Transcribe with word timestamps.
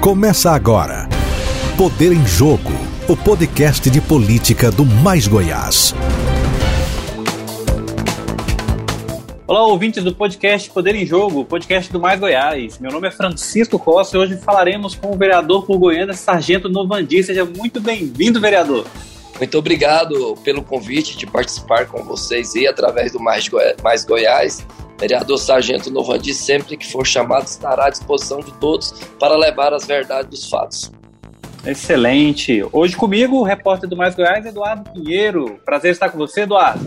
Começa 0.00 0.52
agora. 0.52 1.06
Poder 1.76 2.10
em 2.10 2.26
Jogo, 2.26 2.72
o 3.06 3.14
podcast 3.14 3.90
de 3.90 4.00
política 4.00 4.70
do 4.70 4.82
Mais 4.82 5.28
Goiás. 5.28 5.94
Olá, 9.46 9.66
ouvintes 9.66 10.02
do 10.02 10.14
podcast 10.14 10.70
Poder 10.70 10.94
em 10.94 11.04
Jogo, 11.04 11.44
podcast 11.44 11.92
do 11.92 12.00
Mais 12.00 12.18
Goiás. 12.18 12.78
Meu 12.78 12.90
nome 12.90 13.08
é 13.08 13.10
Francisco 13.10 13.78
Costa 13.78 14.16
e 14.16 14.20
hoje 14.20 14.38
falaremos 14.38 14.94
com 14.94 15.12
o 15.12 15.18
vereador 15.18 15.66
por 15.66 15.76
Goiânia, 15.76 16.14
Sargento 16.14 16.70
Novandi. 16.70 17.22
Seja 17.22 17.44
muito 17.44 17.78
bem-vindo, 17.78 18.40
vereador. 18.40 18.86
Muito 19.36 19.58
obrigado 19.58 20.34
pelo 20.42 20.62
convite 20.62 21.14
de 21.18 21.26
participar 21.26 21.84
com 21.84 22.02
vocês 22.04 22.54
e 22.54 22.66
através 22.66 23.12
do 23.12 23.20
Mais, 23.20 23.46
Goi 23.48 23.74
Mais 23.82 24.02
Goiás. 24.06 24.66
Vereador 25.00 25.38
Sargento 25.38 25.90
Novandi, 25.90 26.34
sempre 26.34 26.76
que 26.76 26.86
for 26.92 27.06
chamado, 27.06 27.46
estará 27.46 27.86
à 27.86 27.90
disposição 27.90 28.40
de 28.40 28.52
todos 28.52 28.92
para 29.18 29.34
levar 29.34 29.72
as 29.72 29.86
verdades 29.86 30.30
dos 30.30 30.50
fatos. 30.50 30.92
Excelente. 31.64 32.62
Hoje 32.70 32.94
comigo, 32.94 33.36
o 33.36 33.42
repórter 33.42 33.88
do 33.88 33.96
Mais 33.96 34.14
Goiás, 34.14 34.44
Eduardo 34.44 34.90
Pinheiro. 34.90 35.58
Prazer 35.64 35.92
estar 35.92 36.10
com 36.10 36.18
você, 36.18 36.42
Eduardo. 36.42 36.86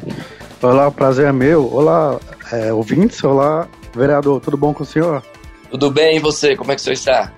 Olá, 0.62 0.88
o 0.88 0.92
prazer 0.92 1.28
é 1.28 1.32
meu. 1.32 1.74
Olá, 1.74 2.20
é, 2.52 2.72
ouvintes. 2.72 3.24
Olá, 3.24 3.68
vereador. 3.96 4.40
Tudo 4.40 4.58
bom 4.58 4.74
com 4.74 4.84
o 4.84 4.86
senhor? 4.86 5.24
Tudo 5.72 5.90
bem, 5.90 6.18
e 6.18 6.20
você? 6.20 6.56
Como 6.56 6.72
é 6.72 6.76
que 6.76 6.82
o 6.82 6.84
senhor 6.84 6.94
está? 6.94 7.32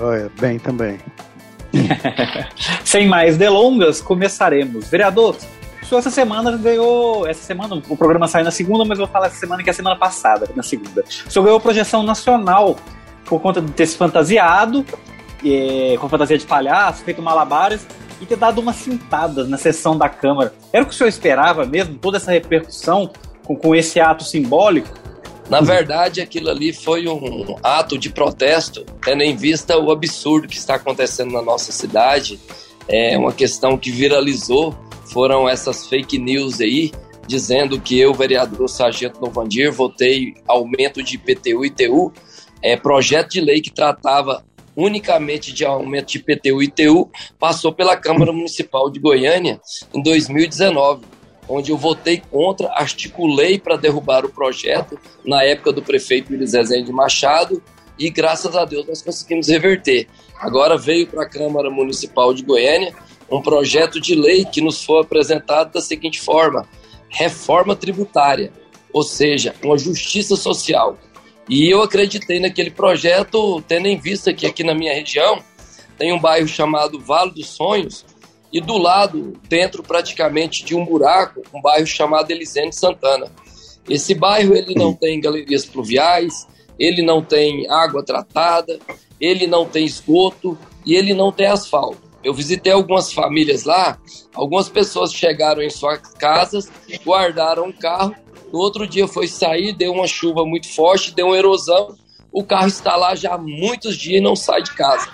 Olha, 0.00 0.30
bem 0.40 0.58
também. 0.58 0.98
Sem 2.84 3.06
mais 3.06 3.36
delongas, 3.36 4.00
começaremos. 4.00 4.88
Vereador, 4.88 5.36
só 5.88 5.98
essa 5.98 6.10
semana 6.10 6.56
ganhou. 6.56 7.26
Essa 7.26 7.42
semana, 7.42 7.80
o 7.88 7.96
programa 7.96 8.26
saiu 8.28 8.44
na 8.44 8.50
segunda, 8.50 8.84
mas 8.84 8.98
eu 8.98 9.06
vou 9.06 9.12
falar 9.12 9.26
essa 9.26 9.36
semana 9.36 9.62
que 9.62 9.70
é 9.70 9.72
a 9.72 9.74
semana 9.74 9.96
passada, 9.96 10.48
na 10.54 10.62
segunda. 10.62 11.04
Senhor 11.08 11.44
ganhou 11.44 11.60
projeção 11.60 12.02
nacional 12.02 12.76
por 13.24 13.40
conta 13.40 13.60
de 13.60 13.70
ter 13.72 13.86
se 13.86 13.96
fantasiado, 13.96 14.84
é, 15.44 15.96
com 15.98 16.08
fantasia 16.08 16.38
de 16.38 16.46
palhaço, 16.46 17.04
feito 17.04 17.22
malabares 17.22 17.86
e 18.20 18.26
ter 18.26 18.36
dado 18.36 18.60
umas 18.60 18.76
cintadas 18.76 19.48
na 19.48 19.58
sessão 19.58 19.96
da 19.96 20.08
Câmara. 20.08 20.52
Era 20.72 20.82
o 20.82 20.86
que 20.86 20.94
o 20.94 20.96
senhor 20.96 21.08
esperava 21.08 21.64
mesmo, 21.66 21.96
toda 21.96 22.16
essa 22.16 22.30
repercussão 22.30 23.10
com, 23.44 23.56
com 23.56 23.74
esse 23.74 24.00
ato 24.00 24.24
simbólico? 24.24 24.88
Na 25.48 25.60
verdade, 25.60 26.20
aquilo 26.20 26.50
ali 26.50 26.72
foi 26.72 27.06
um 27.06 27.56
ato 27.62 27.96
de 27.96 28.10
protesto, 28.10 28.84
tendo 29.04 29.22
em 29.22 29.36
vista 29.36 29.78
o 29.78 29.92
absurdo 29.92 30.48
que 30.48 30.56
está 30.56 30.74
acontecendo 30.74 31.32
na 31.32 31.42
nossa 31.42 31.70
cidade. 31.70 32.40
É 32.88 33.16
uma 33.16 33.32
questão 33.32 33.78
que 33.78 33.90
viralizou, 33.90 34.74
foram 35.12 35.48
essas 35.48 35.86
fake 35.86 36.18
news 36.18 36.60
aí, 36.60 36.92
dizendo 37.26 37.80
que 37.80 37.98
eu, 37.98 38.14
vereador 38.14 38.68
Sargento 38.68 39.20
Novandir, 39.20 39.72
votei 39.72 40.34
aumento 40.46 41.02
de 41.02 41.16
IPTU 41.16 41.64
e 41.64 41.68
ITU, 41.68 42.12
é, 42.62 42.76
projeto 42.76 43.32
de 43.32 43.40
lei 43.40 43.60
que 43.60 43.72
tratava 43.72 44.44
unicamente 44.76 45.52
de 45.52 45.64
aumento 45.64 46.08
de 46.08 46.18
IPTU 46.18 46.62
e 46.62 46.66
ITU, 46.66 47.10
passou 47.38 47.72
pela 47.72 47.96
Câmara 47.96 48.32
Municipal 48.32 48.90
de 48.90 49.00
Goiânia 49.00 49.60
em 49.94 50.02
2019 50.02 51.16
onde 51.48 51.70
eu 51.70 51.76
votei 51.76 52.22
contra, 52.30 52.68
articulei 52.72 53.58
para 53.58 53.76
derrubar 53.76 54.24
o 54.24 54.28
projeto 54.28 54.98
na 55.24 55.42
época 55.42 55.72
do 55.72 55.82
prefeito 55.82 56.34
Luiz 56.34 56.52
Rezende 56.52 56.92
Machado 56.92 57.62
e 57.98 58.10
graças 58.10 58.54
a 58.56 58.64
Deus 58.64 58.86
nós 58.86 59.02
conseguimos 59.02 59.48
reverter. 59.48 60.08
Agora 60.38 60.76
veio 60.76 61.06
para 61.06 61.22
a 61.22 61.28
Câmara 61.28 61.70
Municipal 61.70 62.34
de 62.34 62.42
Goiânia 62.42 62.92
um 63.30 63.40
projeto 63.40 64.00
de 64.00 64.14
lei 64.14 64.44
que 64.44 64.60
nos 64.60 64.84
foi 64.84 65.00
apresentado 65.00 65.72
da 65.72 65.80
seguinte 65.80 66.20
forma: 66.20 66.68
reforma 67.08 67.74
tributária, 67.74 68.52
ou 68.92 69.02
seja, 69.02 69.54
uma 69.62 69.78
justiça 69.78 70.36
social. 70.36 70.96
E 71.48 71.72
eu 71.72 71.82
acreditei 71.82 72.40
naquele 72.40 72.70
projeto, 72.70 73.62
tendo 73.68 73.86
em 73.86 73.96
vista 73.96 74.34
que 74.34 74.46
aqui 74.46 74.64
na 74.64 74.74
minha 74.74 74.92
região 74.92 75.42
tem 75.96 76.12
um 76.12 76.18
bairro 76.18 76.48
chamado 76.48 77.00
Vale 77.00 77.30
dos 77.30 77.48
Sonhos, 77.48 78.04
e 78.52 78.60
do 78.60 78.78
lado, 78.78 79.38
dentro 79.48 79.82
praticamente 79.82 80.64
de 80.64 80.74
um 80.74 80.84
buraco, 80.84 81.42
um 81.52 81.60
bairro 81.60 81.86
chamado 81.86 82.30
Elisene 82.30 82.72
Santana. 82.72 83.30
Esse 83.88 84.14
bairro 84.14 84.54
ele 84.54 84.74
não 84.74 84.92
tem 84.92 85.20
galerias 85.20 85.64
pluviais, 85.64 86.46
ele 86.78 87.02
não 87.02 87.22
tem 87.22 87.68
água 87.70 88.02
tratada, 88.02 88.78
ele 89.20 89.46
não 89.46 89.64
tem 89.64 89.84
esgoto 89.84 90.58
e 90.84 90.94
ele 90.94 91.14
não 91.14 91.30
tem 91.30 91.46
asfalto. 91.46 92.05
Eu 92.26 92.34
visitei 92.34 92.72
algumas 92.72 93.12
famílias 93.12 93.64
lá, 93.64 93.98
algumas 94.34 94.68
pessoas 94.68 95.12
chegaram 95.12 95.62
em 95.62 95.70
suas 95.70 96.00
casas, 96.14 96.70
guardaram 97.04 97.68
o 97.68 97.72
carro, 97.72 98.14
no 98.52 98.58
outro 98.58 98.86
dia 98.86 99.06
foi 99.06 99.28
sair, 99.28 99.72
deu 99.72 99.92
uma 99.92 100.06
chuva 100.06 100.44
muito 100.44 100.68
forte, 100.68 101.14
deu 101.14 101.26
uma 101.26 101.36
erosão, 101.36 101.94
o 102.32 102.42
carro 102.42 102.66
está 102.66 102.96
lá 102.96 103.14
já 103.14 103.34
há 103.34 103.38
muitos 103.38 103.96
dias 103.96 104.18
e 104.18 104.20
não 104.20 104.34
sai 104.34 104.62
de 104.62 104.72
casa 104.72 105.08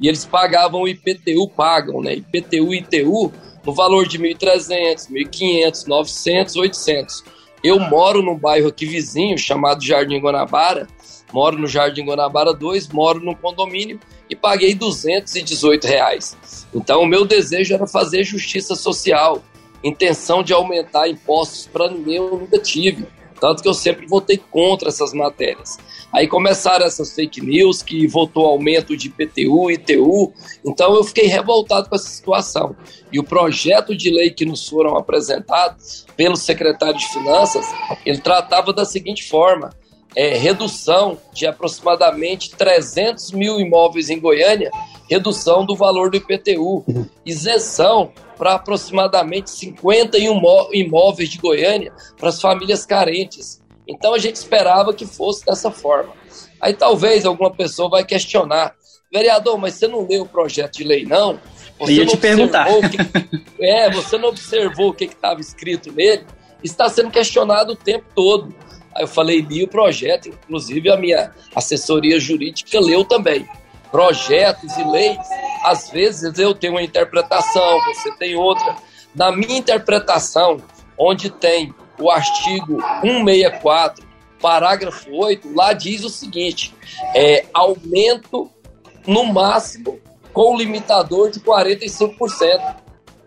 e 0.00 0.08
eles 0.08 0.24
pagavam 0.24 0.86
IPTU, 0.86 1.48
pagam, 1.48 2.00
né? 2.00 2.14
IPTU 2.14 2.74
e 2.74 2.78
ITU 2.78 3.32
no 3.64 3.72
valor 3.72 4.06
de 4.06 4.18
1.300, 4.18 5.10
1.500, 5.10 5.86
900, 5.86 6.56
800. 6.56 7.24
Eu 7.64 7.80
moro 7.80 8.22
num 8.22 8.38
bairro 8.38 8.68
aqui 8.68 8.86
vizinho 8.86 9.38
chamado 9.38 9.84
Jardim 9.84 10.20
Guanabara, 10.20 10.86
moro 11.32 11.58
no 11.58 11.66
Jardim 11.66 12.04
Guanabara 12.04 12.52
2, 12.52 12.88
moro 12.88 13.20
num 13.20 13.34
condomínio 13.34 14.00
e 14.28 14.34
paguei 14.34 14.74
218 14.74 15.86
reais. 15.86 16.36
Então 16.74 17.02
o 17.02 17.06
meu 17.06 17.24
desejo 17.24 17.74
era 17.74 17.86
fazer 17.86 18.24
justiça 18.24 18.74
social, 18.74 19.42
intenção 19.82 20.42
de 20.42 20.52
aumentar 20.52 21.08
impostos 21.08 21.66
para 21.66 21.90
mim 21.90 22.14
eu 22.14 22.36
nunca 22.36 22.58
tive. 22.58 23.06
Tanto 23.40 23.62
que 23.62 23.68
eu 23.68 23.74
sempre 23.74 24.06
votei 24.06 24.38
contra 24.38 24.88
essas 24.88 25.12
matérias. 25.12 25.78
Aí 26.12 26.26
começaram 26.26 26.86
essas 26.86 27.14
fake 27.14 27.42
news 27.42 27.82
que 27.82 28.06
votou 28.06 28.46
aumento 28.46 28.96
de 28.96 29.08
IPTU, 29.08 29.70
ITU. 29.70 30.32
Então 30.64 30.94
eu 30.94 31.04
fiquei 31.04 31.26
revoltado 31.26 31.88
com 31.88 31.94
essa 31.94 32.08
situação. 32.08 32.74
E 33.12 33.18
o 33.18 33.24
projeto 33.24 33.94
de 33.94 34.10
lei 34.10 34.30
que 34.30 34.46
nos 34.46 34.66
foram 34.66 34.96
apresentados 34.96 36.06
pelo 36.16 36.36
secretário 36.36 36.98
de 36.98 37.06
Finanças, 37.08 37.66
ele 38.06 38.18
tratava 38.18 38.72
da 38.72 38.84
seguinte 38.84 39.28
forma: 39.28 39.70
é, 40.16 40.34
redução 40.38 41.18
de 41.32 41.46
aproximadamente 41.46 42.50
300 42.56 43.32
mil 43.32 43.60
imóveis 43.60 44.08
em 44.08 44.18
Goiânia, 44.18 44.70
redução 45.08 45.66
do 45.66 45.76
valor 45.76 46.10
do 46.10 46.16
IPTU, 46.16 46.84
isenção 47.24 48.10
para 48.38 48.54
aproximadamente 48.54 49.50
50 49.50 50.16
imóveis 50.72 51.28
de 51.28 51.38
Goiânia 51.38 51.92
para 52.18 52.30
as 52.30 52.40
famílias 52.40 52.86
carentes. 52.86 53.62
Então 53.86 54.14
a 54.14 54.18
gente 54.18 54.36
esperava 54.36 54.94
que 54.94 55.06
fosse 55.06 55.44
dessa 55.44 55.70
forma. 55.70 56.12
Aí 56.60 56.72
talvez 56.72 57.26
alguma 57.26 57.50
pessoa 57.50 57.90
vai 57.90 58.04
questionar, 58.04 58.74
vereador, 59.12 59.58
mas 59.58 59.74
você 59.74 59.86
não 59.86 60.06
leu 60.06 60.22
o 60.22 60.28
projeto 60.28 60.78
de 60.78 60.84
lei, 60.84 61.04
não? 61.04 61.38
Você 61.78 61.92
ia 61.92 62.06
te 62.06 62.16
perguntar. 62.16 62.66
Que, 62.90 62.98
é, 63.64 63.90
você 63.90 64.16
não 64.16 64.30
observou 64.30 64.88
o 64.88 64.94
que 64.94 65.04
estava 65.04 65.40
escrito 65.40 65.92
nele? 65.92 66.24
Está 66.64 66.88
sendo 66.88 67.10
questionado 67.10 67.74
o 67.74 67.76
tempo 67.76 68.06
todo. 68.14 68.54
Eu 68.98 69.08
falei, 69.08 69.40
li 69.40 69.64
o 69.64 69.68
projeto, 69.68 70.28
inclusive 70.28 70.90
a 70.90 70.96
minha 70.96 71.32
assessoria 71.54 72.18
jurídica 72.18 72.80
leu 72.80 73.04
também 73.04 73.46
projetos 73.90 74.76
e 74.76 74.84
leis, 74.84 75.18
às 75.64 75.90
vezes 75.90 76.38
eu 76.38 76.54
tenho 76.54 76.74
uma 76.74 76.82
interpretação, 76.82 77.80
você 77.86 78.12
tem 78.16 78.36
outra. 78.36 78.76
Na 79.14 79.32
minha 79.32 79.56
interpretação, 79.56 80.58
onde 80.98 81.30
tem 81.30 81.74
o 81.98 82.10
artigo 82.10 82.78
164, 83.00 84.06
parágrafo 84.40 85.10
8, 85.10 85.54
lá 85.54 85.72
diz 85.72 86.04
o 86.04 86.10
seguinte: 86.10 86.74
é, 87.14 87.46
aumento 87.54 88.50
no 89.06 89.24
máximo 89.24 89.98
com 90.32 90.56
limitador 90.56 91.30
de 91.30 91.40
45%. 91.40 92.76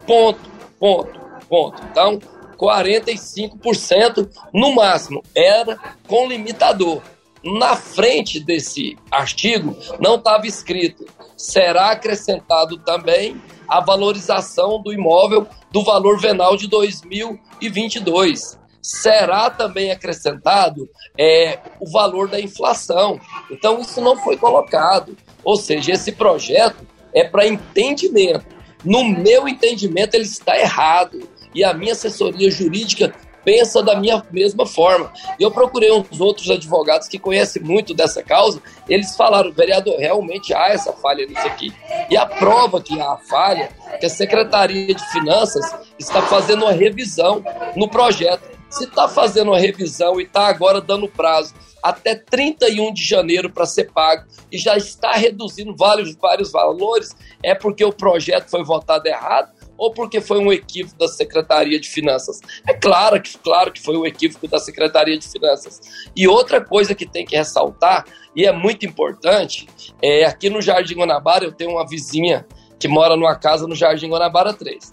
Ponto, 0.06 0.40
ponto, 0.80 1.20
ponto. 1.48 1.82
Então, 1.92 2.20
45% 2.60 4.30
no 4.54 4.74
máximo 4.76 5.24
era 5.34 5.78
com 6.08 6.28
limitador 6.28 7.02
na 7.42 7.76
frente 7.76 8.40
desse 8.40 8.98
artigo 9.10 9.78
não 10.00 10.16
estava 10.16 10.46
escrito 10.46 11.06
será 11.38 11.92
acrescentado 11.92 12.78
também 12.80 13.42
a 13.66 13.80
valorização 13.80 14.82
do 14.82 14.92
imóvel 14.92 15.48
do 15.72 15.84
valor 15.84 16.20
venal 16.20 16.58
de 16.58 16.68
2022. 16.68 18.60
Será 18.82 19.50
também 19.50 19.92
acrescentado 19.92 20.90
é, 21.18 21.60
o 21.80 21.90
valor 21.90 22.28
da 22.28 22.42
inflação. 22.42 23.20
Então, 23.52 23.80
isso 23.80 24.02
não 24.02 24.18
foi 24.18 24.36
colocado. 24.36 25.16
Ou 25.44 25.56
seja, 25.56 25.94
esse 25.94 26.12
projeto 26.14 26.86
é 27.14 27.24
para 27.24 27.48
entendimento. 27.48 28.46
No 28.84 29.04
meu 29.04 29.48
entendimento, 29.48 30.16
ele 30.16 30.24
está 30.24 30.58
errado. 30.58 31.20
E 31.54 31.64
a 31.64 31.74
minha 31.74 31.94
assessoria 31.94 32.50
jurídica 32.50 33.14
pensa 33.44 33.82
da 33.82 33.96
minha 34.00 34.24
mesma 34.32 34.66
forma. 34.66 35.12
Eu 35.40 35.52
procurei 35.52 35.92
uns 35.92 36.20
outros 36.20 36.50
advogados 36.50 37.08
que 37.08 37.18
conhecem 37.18 37.62
muito 37.62 37.94
dessa 37.94 38.22
causa, 38.22 38.62
eles 38.88 39.16
falaram, 39.16 39.52
vereador, 39.52 39.98
realmente 39.98 40.54
há 40.54 40.70
essa 40.70 40.94
falha 40.94 41.26
nisso 41.26 41.48
aqui. 41.48 41.74
E 42.10 42.18
a 42.18 42.26
prova 42.26 42.82
que 42.82 43.00
há 43.00 43.14
a 43.14 43.18
falha, 43.18 43.70
que 44.00 44.06
a 44.06 44.10
Secretaria 44.10 44.94
de 44.94 45.12
Finanças 45.12 45.66
está 45.98 46.22
fazendo 46.22 46.64
uma 46.64 46.72
revisão 46.72 47.44
no 47.76 47.90
projeto. 47.90 48.60
Se 48.70 48.84
está 48.84 49.08
fazendo 49.08 49.50
uma 49.50 49.60
revisão 49.60 50.20
e 50.20 50.26
está 50.26 50.46
agora 50.46 50.80
dando 50.80 51.08
prazo 51.08 51.56
até 51.82 52.14
31 52.14 52.94
de 52.94 53.04
janeiro 53.04 53.50
para 53.50 53.66
ser 53.66 53.92
pago 53.92 54.26
e 54.52 54.60
já 54.60 54.78
está 54.78 55.14
reduzindo 55.14 55.76
vários, 55.76 56.16
vários 56.16 56.52
valores, 56.52 57.16
é 57.42 57.56
porque 57.56 57.84
o 57.84 57.92
projeto 57.92 58.48
foi 58.50 58.64
votado 58.64 59.08
errado 59.08 59.50
ou 59.80 59.94
porque 59.94 60.20
foi 60.20 60.38
um 60.40 60.52
equívoco 60.52 61.00
da 61.00 61.08
Secretaria 61.08 61.80
de 61.80 61.90
Finanças? 61.90 62.42
É 62.68 62.74
claro 62.74 63.20
que, 63.22 63.38
claro 63.38 63.72
que 63.72 63.82
foi 63.82 63.98
um 63.98 64.06
equívoco 64.06 64.46
da 64.48 64.60
Secretaria 64.60 65.18
de 65.18 65.28
Finanças. 65.28 65.80
E 66.14 66.28
outra 66.28 66.60
coisa 66.60 66.94
que 66.94 67.06
tem 67.06 67.26
que 67.26 67.36
ressaltar, 67.36 68.06
e 68.36 68.46
é 68.46 68.52
muito 68.52 68.86
importante, 68.86 69.68
é 70.02 70.26
aqui 70.26 70.50
no 70.50 70.62
Jardim 70.62 70.96
Guanabara 70.96 71.46
eu 71.46 71.54
tenho 71.54 71.72
uma 71.72 71.88
vizinha 71.88 72.46
que 72.78 72.90
mora 72.90 73.16
numa 73.16 73.36
casa 73.36 73.66
no 73.66 73.76
Jardim 73.76 74.10
Guanabara 74.10 74.54
3. 74.54 74.92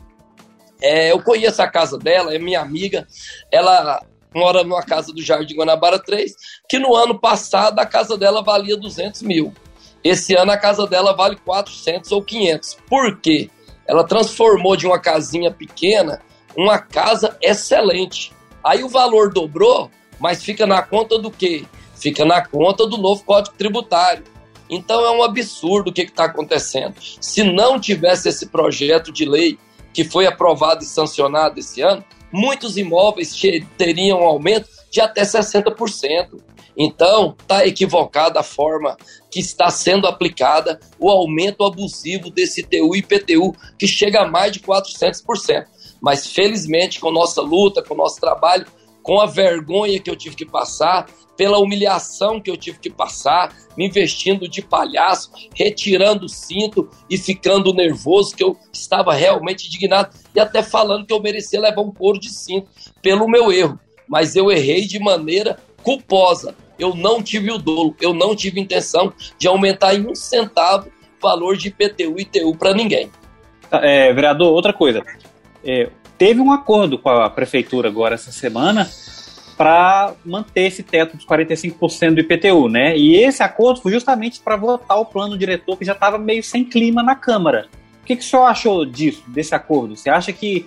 É, 0.81 1.11
eu 1.11 1.21
conheço 1.23 1.61
a 1.61 1.69
casa 1.69 1.99
dela, 1.99 2.33
é 2.33 2.39
minha 2.39 2.61
amiga. 2.61 3.09
Ela 3.51 4.01
mora 4.33 4.63
numa 4.63 4.83
casa 4.83 5.13
do 5.13 5.23
Jardim 5.23 5.57
Guanabara 5.57 5.99
3, 5.99 6.33
que 6.69 6.79
no 6.79 6.95
ano 6.95 7.19
passado 7.19 7.79
a 7.81 7.87
casa 7.87 8.17
dela 8.17 8.43
valia 8.43 8.77
200 8.77 9.23
mil. 9.23 9.53
Esse 10.05 10.37
ano 10.37 10.53
a 10.53 10.57
casa 10.57 10.87
dela 10.87 11.13
vale 11.13 11.37
400 11.37 12.13
ou 12.13 12.23
500. 12.23 12.77
Por 12.89 13.21
quê? 13.21 13.51
Ela 13.87 14.05
transformou 14.05 14.77
de 14.77 14.87
uma 14.87 14.99
casinha 14.99 15.51
pequena 15.51 16.21
uma 16.57 16.79
casa 16.79 17.37
excelente. 17.43 18.33
Aí 18.65 18.83
o 18.83 18.89
valor 18.89 19.33
dobrou, 19.33 19.91
mas 20.19 20.43
fica 20.43 20.67
na 20.67 20.83
conta 20.83 21.19
do 21.19 21.31
quê? 21.31 21.65
Fica 21.95 22.25
na 22.25 22.45
conta 22.45 22.87
do 22.87 22.97
novo 22.97 23.23
Código 23.25 23.57
Tributário. 23.57 24.25
Então 24.69 25.05
é 25.05 25.11
um 25.11 25.23
absurdo 25.23 25.91
o 25.91 25.93
que 25.93 26.03
está 26.03 26.25
acontecendo. 26.25 26.95
Se 27.21 27.45
não 27.45 27.79
tivesse 27.79 28.29
esse 28.29 28.47
projeto 28.47 29.13
de 29.13 29.25
lei 29.25 29.59
que 29.93 30.03
foi 30.03 30.27
aprovado 30.27 30.83
e 30.83 30.87
sancionado 30.87 31.61
esse 31.61 31.81
ano, 31.83 32.05
muitos 32.33 32.77
imóveis 32.77 33.33
teriam 33.79 34.21
um 34.21 34.25
aumento 34.25 34.69
de 34.91 35.01
até 35.01 35.23
60%. 35.23 36.41
Então, 36.77 37.35
está 37.41 37.67
equivocada 37.67 38.41
a 38.41 38.43
forma 38.43 38.97
que 39.31 39.41
está 39.41 39.71
sendo 39.71 40.07
aplicada 40.07 40.79
o 40.99 41.09
aumento 41.09 41.65
abusivo 41.65 42.31
desse 42.31 42.63
TU 42.63 42.95
e 42.95 42.99
IPTU, 42.99 43.55
que 43.79 43.87
chega 43.87 44.23
a 44.23 44.31
mais 44.31 44.53
de 44.53 44.61
400%. 44.61 45.67
Mas, 46.01 46.27
felizmente, 46.27 47.01
com 47.01 47.11
nossa 47.11 47.41
luta, 47.41 47.83
com 47.83 47.95
nosso 47.95 48.21
trabalho, 48.21 48.67
com 49.03 49.21
a 49.21 49.27
vergonha 49.27 50.01
que 50.01 50.11
eu 50.11 50.17
tive 50.17 50.37
que 50.37 50.45
passar, 50.45 51.07
pela 51.37 51.59
humilhação 51.59 52.41
que 52.41 52.51
eu 52.51 52.57
tive 52.57 52.79
que 52.79 52.91
passar, 52.91 53.55
me 53.77 53.87
investindo 53.87 54.49
de 54.49 54.63
palhaço, 54.63 55.31
retirando 55.55 56.25
o 56.25 56.29
cinto 56.29 56.89
e 57.09 57.19
ficando 57.19 57.75
nervoso, 57.75 58.35
que 58.35 58.43
eu 58.43 58.57
estava 58.73 59.13
realmente 59.13 59.67
indignado 59.69 60.17
e 60.35 60.41
até 60.41 60.63
falando 60.63 61.07
que 61.07 61.13
eu 61.13 61.21
merecia 61.21 61.61
levar 61.61 61.83
um 61.83 61.93
couro 61.93 62.19
de 62.19 62.31
cinto 62.31 62.69
pelo 63.03 63.29
meu 63.29 63.53
erro. 63.53 63.79
Mas 64.09 64.35
eu 64.35 64.51
errei 64.51 64.87
de 64.87 64.99
maneira 64.99 65.59
culposa. 65.83 66.55
Eu 66.79 66.95
não 66.95 67.23
tive 67.23 67.51
o 67.51 67.59
dolo, 67.59 67.95
eu 68.01 68.13
não 68.13 68.35
tive 68.35 68.61
intenção 68.61 69.13
de 69.39 69.49
aumentar 69.49 69.95
em 69.95 70.07
um 70.07 70.15
centavo 70.15 70.89
o 70.89 71.23
valor 71.23 71.57
de 71.57 71.69
IPTU 71.69 72.19
e 72.19 72.23
ITU 72.23 72.57
para 72.57 72.75
ninguém. 72.75 73.11
É, 73.71 74.13
vereador, 74.13 74.53
outra 74.53 74.73
coisa. 74.73 75.03
É, 75.65 75.89
teve 76.17 76.41
um 76.41 76.53
acordo 76.53 76.99
com 76.99 77.09
a 77.09 77.29
prefeitura 77.29 77.89
agora 77.89 78.15
essa 78.15 78.31
semana 78.31 78.89
para 79.57 80.15
manter 80.25 80.67
esse 80.67 80.83
teto 80.83 81.17
dos 81.17 81.27
45% 81.27 82.15
do 82.15 82.21
IPTU, 82.21 82.69
né? 82.69 82.97
E 82.97 83.17
esse 83.17 83.43
acordo 83.43 83.81
foi 83.81 83.91
justamente 83.91 84.39
para 84.41 84.55
votar 84.55 84.99
o 84.99 85.07
plano 85.07 85.37
diretor 85.37 85.79
que 85.79 85.85
já 85.85 85.93
estava 85.93 86.19
meio 86.19 86.43
sem 86.43 86.65
clima 86.65 87.03
na 87.03 87.15
Câmara. 87.15 87.67
O 88.03 88.07
que, 88.07 88.17
que 88.17 88.23
o 88.23 88.25
senhor 88.25 88.45
achou 88.45 88.85
disso, 88.85 89.25
desse 89.29 89.55
acordo? 89.55 89.97
Você 89.97 90.11
acha 90.11 90.33
que 90.33 90.67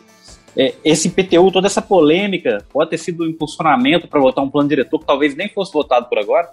esse 0.83 1.07
IPTU, 1.07 1.51
toda 1.51 1.67
essa 1.67 1.81
polêmica, 1.81 2.65
pode 2.71 2.89
ter 2.89 2.97
sido 2.97 3.23
um 3.23 3.27
impulsionamento 3.27 4.07
para 4.07 4.19
votar 4.19 4.43
um 4.43 4.49
plano 4.49 4.67
diretor 4.67 4.99
que 4.99 5.05
talvez 5.05 5.33
nem 5.35 5.47
fosse 5.47 5.71
votado 5.71 6.07
por 6.09 6.19
agora? 6.19 6.49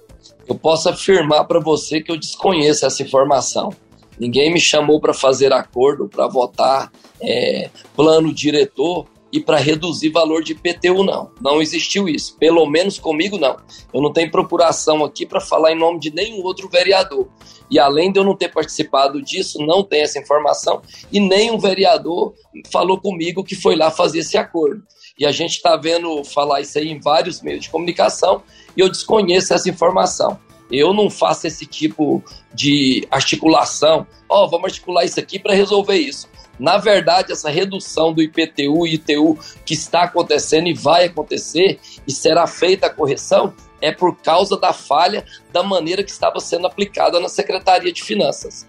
Eu 0.47 0.55
posso 0.55 0.88
afirmar 0.88 1.44
para 1.44 1.58
você 1.58 2.00
que 2.00 2.12
eu 2.12 2.17
desconheço 2.17 2.87
essa 2.87 3.03
informação. 3.03 3.70
Ninguém 4.19 4.53
me 4.53 4.61
chamou 4.61 5.00
para 5.00 5.12
fazer 5.12 5.53
acordo, 5.53 6.08
para 6.08 6.29
votar 6.29 6.93
é, 7.20 7.69
plano 7.97 8.32
diretor 8.32 9.06
e 9.37 9.41
para 9.41 9.59
reduzir 9.59 10.09
valor 10.09 10.43
de 10.43 10.53
IPTU, 10.53 11.05
não. 11.05 11.31
Não 11.41 11.61
existiu 11.61 12.09
isso. 12.09 12.37
Pelo 12.38 12.67
menos 12.67 12.99
comigo, 12.99 13.38
não. 13.38 13.56
Eu 13.93 14.00
não 14.00 14.12
tenho 14.12 14.31
procuração 14.31 15.05
aqui 15.05 15.27
para 15.27 15.41
falar 15.41 15.73
em 15.73 15.79
nome 15.79 16.00
de 16.00 16.11
nenhum 16.11 16.43
outro 16.43 16.69
vereador. 16.69 17.29
E 17.71 17.79
além 17.79 18.11
de 18.11 18.19
eu 18.19 18.25
não 18.25 18.37
ter 18.37 18.53
participado 18.53 19.21
disso, 19.21 19.59
não 19.65 19.83
tem 19.83 20.03
essa 20.03 20.19
informação, 20.19 20.81
e 21.12 21.19
nenhum 21.19 21.59
vereador 21.59 22.33
falou 22.71 22.99
comigo 22.99 23.44
que 23.44 23.56
foi 23.56 23.77
lá 23.77 23.91
fazer 23.91 24.21
esse 24.21 24.38
acordo. 24.38 24.83
E 25.19 25.27
a 25.27 25.33
gente 25.33 25.56
está 25.56 25.77
vendo 25.77 26.23
falar 26.25 26.61
isso 26.61 26.79
aí 26.79 26.89
em 26.89 27.00
vários 27.00 27.43
meios 27.43 27.62
de 27.62 27.71
comunicação, 27.71 28.43
e 28.77 28.81
eu 28.81 28.89
desconheço 28.89 29.53
essa 29.53 29.69
informação. 29.69 30.39
Eu 30.71 30.93
não 30.93 31.09
faço 31.09 31.47
esse 31.47 31.65
tipo 31.65 32.23
de 32.53 33.06
articulação. 33.11 34.06
Ó, 34.29 34.44
oh, 34.44 34.49
vamos 34.49 34.67
articular 34.67 35.05
isso 35.05 35.21
aqui 35.21 35.39
para 35.39 35.55
resolver 35.55 35.97
isso. 35.97 36.29
Na 36.58 36.79
verdade, 36.79 37.32
essa 37.32 37.50
redução 37.50 38.12
do 38.12 38.23
IPTU 38.23 38.87
e 38.87 38.94
ITU 38.94 39.38
que 39.64 39.75
está 39.75 40.03
acontecendo 40.03 40.69
e 40.69 40.75
vai 40.75 41.06
acontecer 41.06 41.79
e 42.06 42.12
será 42.12 42.47
feita 42.47 42.87
a 42.87 42.91
correção 42.91 43.53
é 43.81 43.93
por 43.93 44.17
causa 44.17 44.58
da 44.58 44.73
falha 44.73 45.25
da 45.53 45.62
maneira 45.62 46.03
que 46.03 46.11
estava 46.11 46.41
sendo 46.41 46.67
aplicada 46.67 47.20
na 47.20 47.29
Secretaria 47.29 47.93
de 47.93 48.03
Finanças. 48.03 48.67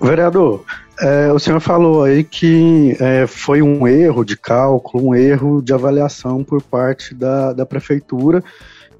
Vereador, 0.00 0.64
é, 1.00 1.32
o 1.32 1.38
senhor 1.38 1.60
falou 1.60 2.04
aí 2.04 2.22
que 2.22 2.96
é, 3.00 3.26
foi 3.26 3.62
um 3.62 3.88
erro 3.88 4.24
de 4.24 4.36
cálculo, 4.36 5.08
um 5.08 5.14
erro 5.14 5.62
de 5.62 5.72
avaliação 5.72 6.44
por 6.44 6.62
parte 6.62 7.14
da, 7.14 7.52
da 7.52 7.66
prefeitura 7.66 8.42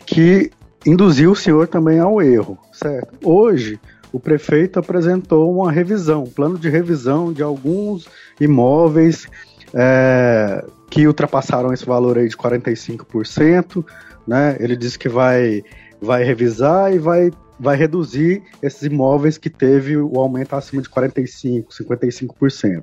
que 0.05 0.51
induziu 0.87 1.33
o 1.33 1.37
senhor 1.37 1.67
também 1.67 1.99
ao 1.99 2.23
erro, 2.23 2.59
certo? 2.73 3.19
Hoje, 3.23 3.79
o 4.13 4.21
prefeito 4.21 4.79
apresentou 4.79 5.53
uma 5.53 5.71
revisão, 5.71 6.25
um 6.25 6.31
plano 6.31 6.59
de 6.59 6.69
revisão 6.69 7.33
de 7.33 7.43
alguns 7.43 8.09
imóveis 8.41 9.27
é, 9.75 10.65
que 10.91 11.07
ultrapassaram 11.07 11.73
esse 11.73 11.85
valor 11.85 12.19
aí 12.19 12.29
de 12.29 12.37
45%, 12.37 13.85
né? 14.27 14.57
Ele 14.59 14.77
disse 14.77 14.99
que 14.99 15.09
vai, 15.09 15.63
vai 16.01 16.25
revisar 16.25 16.95
e 16.95 16.99
vai, 16.99 17.31
vai 17.59 17.77
reduzir 17.77 18.43
esses 18.63 18.83
imóveis 18.83 19.37
que 19.39 19.51
teve 19.51 19.97
o 19.97 20.19
aumento 20.19 20.55
acima 20.55 20.83
de 20.83 20.89
45%, 20.89 21.67
55%. 21.69 22.83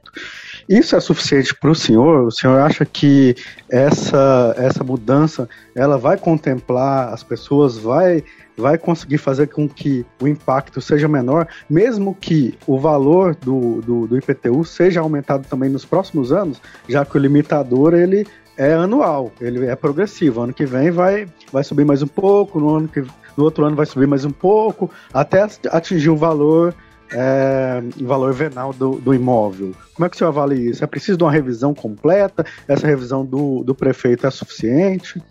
Isso 0.68 0.96
é 0.96 1.00
suficiente 1.00 1.56
para 1.56 1.72
o 1.72 1.76
senhor? 1.76 2.28
O 2.28 2.32
senhor 2.32 2.60
acha 2.60 2.86
que 2.86 3.36
essa, 3.70 4.54
essa 4.58 4.84
mudança 4.84 5.48
ela 5.76 5.98
vai 5.98 6.18
contemplar 6.18 7.14
as 7.14 7.24
pessoas, 7.24 7.78
vai 7.78 8.24
vai 8.58 8.78
conseguir 8.78 9.18
fazer 9.18 9.48
com 9.48 9.68
que 9.68 10.06
o 10.22 10.28
impacto 10.28 10.80
seja 10.82 11.08
menor, 11.08 11.48
mesmo 11.70 12.16
que 12.16 12.58
o 12.68 12.78
valor 12.78 13.36
do, 13.36 13.82
do, 13.82 14.08
do, 14.08 14.18
IPTU 14.18 14.64
seja 14.64 15.02
aumentado 15.02 15.48
também 15.48 15.70
nos 15.70 15.86
próximos 15.86 16.32
anos, 16.32 16.62
já 16.88 17.06
que 17.06 17.18
o 17.18 17.20
limitador 17.20 17.94
ele 17.94 18.28
é 18.58 18.74
anual, 18.74 19.32
ele 19.42 19.66
é 19.66 19.76
progressivo. 19.76 20.42
Ano 20.42 20.54
que 20.54 20.66
vem 20.66 20.92
vai, 20.92 21.28
vai 21.52 21.64
subir 21.64 21.86
mais 21.86 22.02
um 22.02 22.08
pouco, 22.08 22.60
no, 22.60 22.76
ano 22.76 22.88
que, 22.88 23.02
no 23.36 23.44
outro 23.44 23.66
ano 23.66 23.76
vai 23.76 23.86
subir 23.86 24.08
mais 24.08 24.26
um 24.26 24.32
pouco, 24.32 24.90
até 25.14 25.48
atingir 25.72 26.10
o 26.10 26.16
valor 26.16 26.74
é, 27.12 27.84
valor 28.02 28.34
venal 28.34 28.74
do, 28.74 28.96
do, 28.96 29.14
imóvel. 29.14 29.74
Como 29.94 30.06
é 30.06 30.10
que 30.10 30.16
o 30.16 30.18
senhor 30.18 30.30
avalia 30.30 30.72
isso? 30.72 30.84
É 30.84 30.88
preciso 30.88 31.18
de 31.18 31.24
uma 31.24 31.32
revisão 31.32 31.74
completa? 31.74 32.46
Essa 32.68 32.88
revisão 32.88 33.24
do, 33.24 33.64
do 33.64 33.76
prefeito 33.76 34.26
é 34.26 34.32
suficiente? 34.32 35.22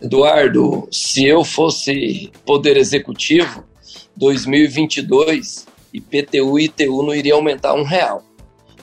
Eduardo, 0.00 0.86
se 0.92 1.24
eu 1.24 1.42
fosse 1.42 2.30
poder 2.44 2.76
executivo, 2.76 3.64
2022, 4.14 5.66
IPTU 5.92 6.58
e 6.58 6.64
ITU 6.64 7.02
não 7.02 7.14
iria 7.14 7.34
aumentar 7.34 7.72
um 7.74 7.82
real. 7.82 8.22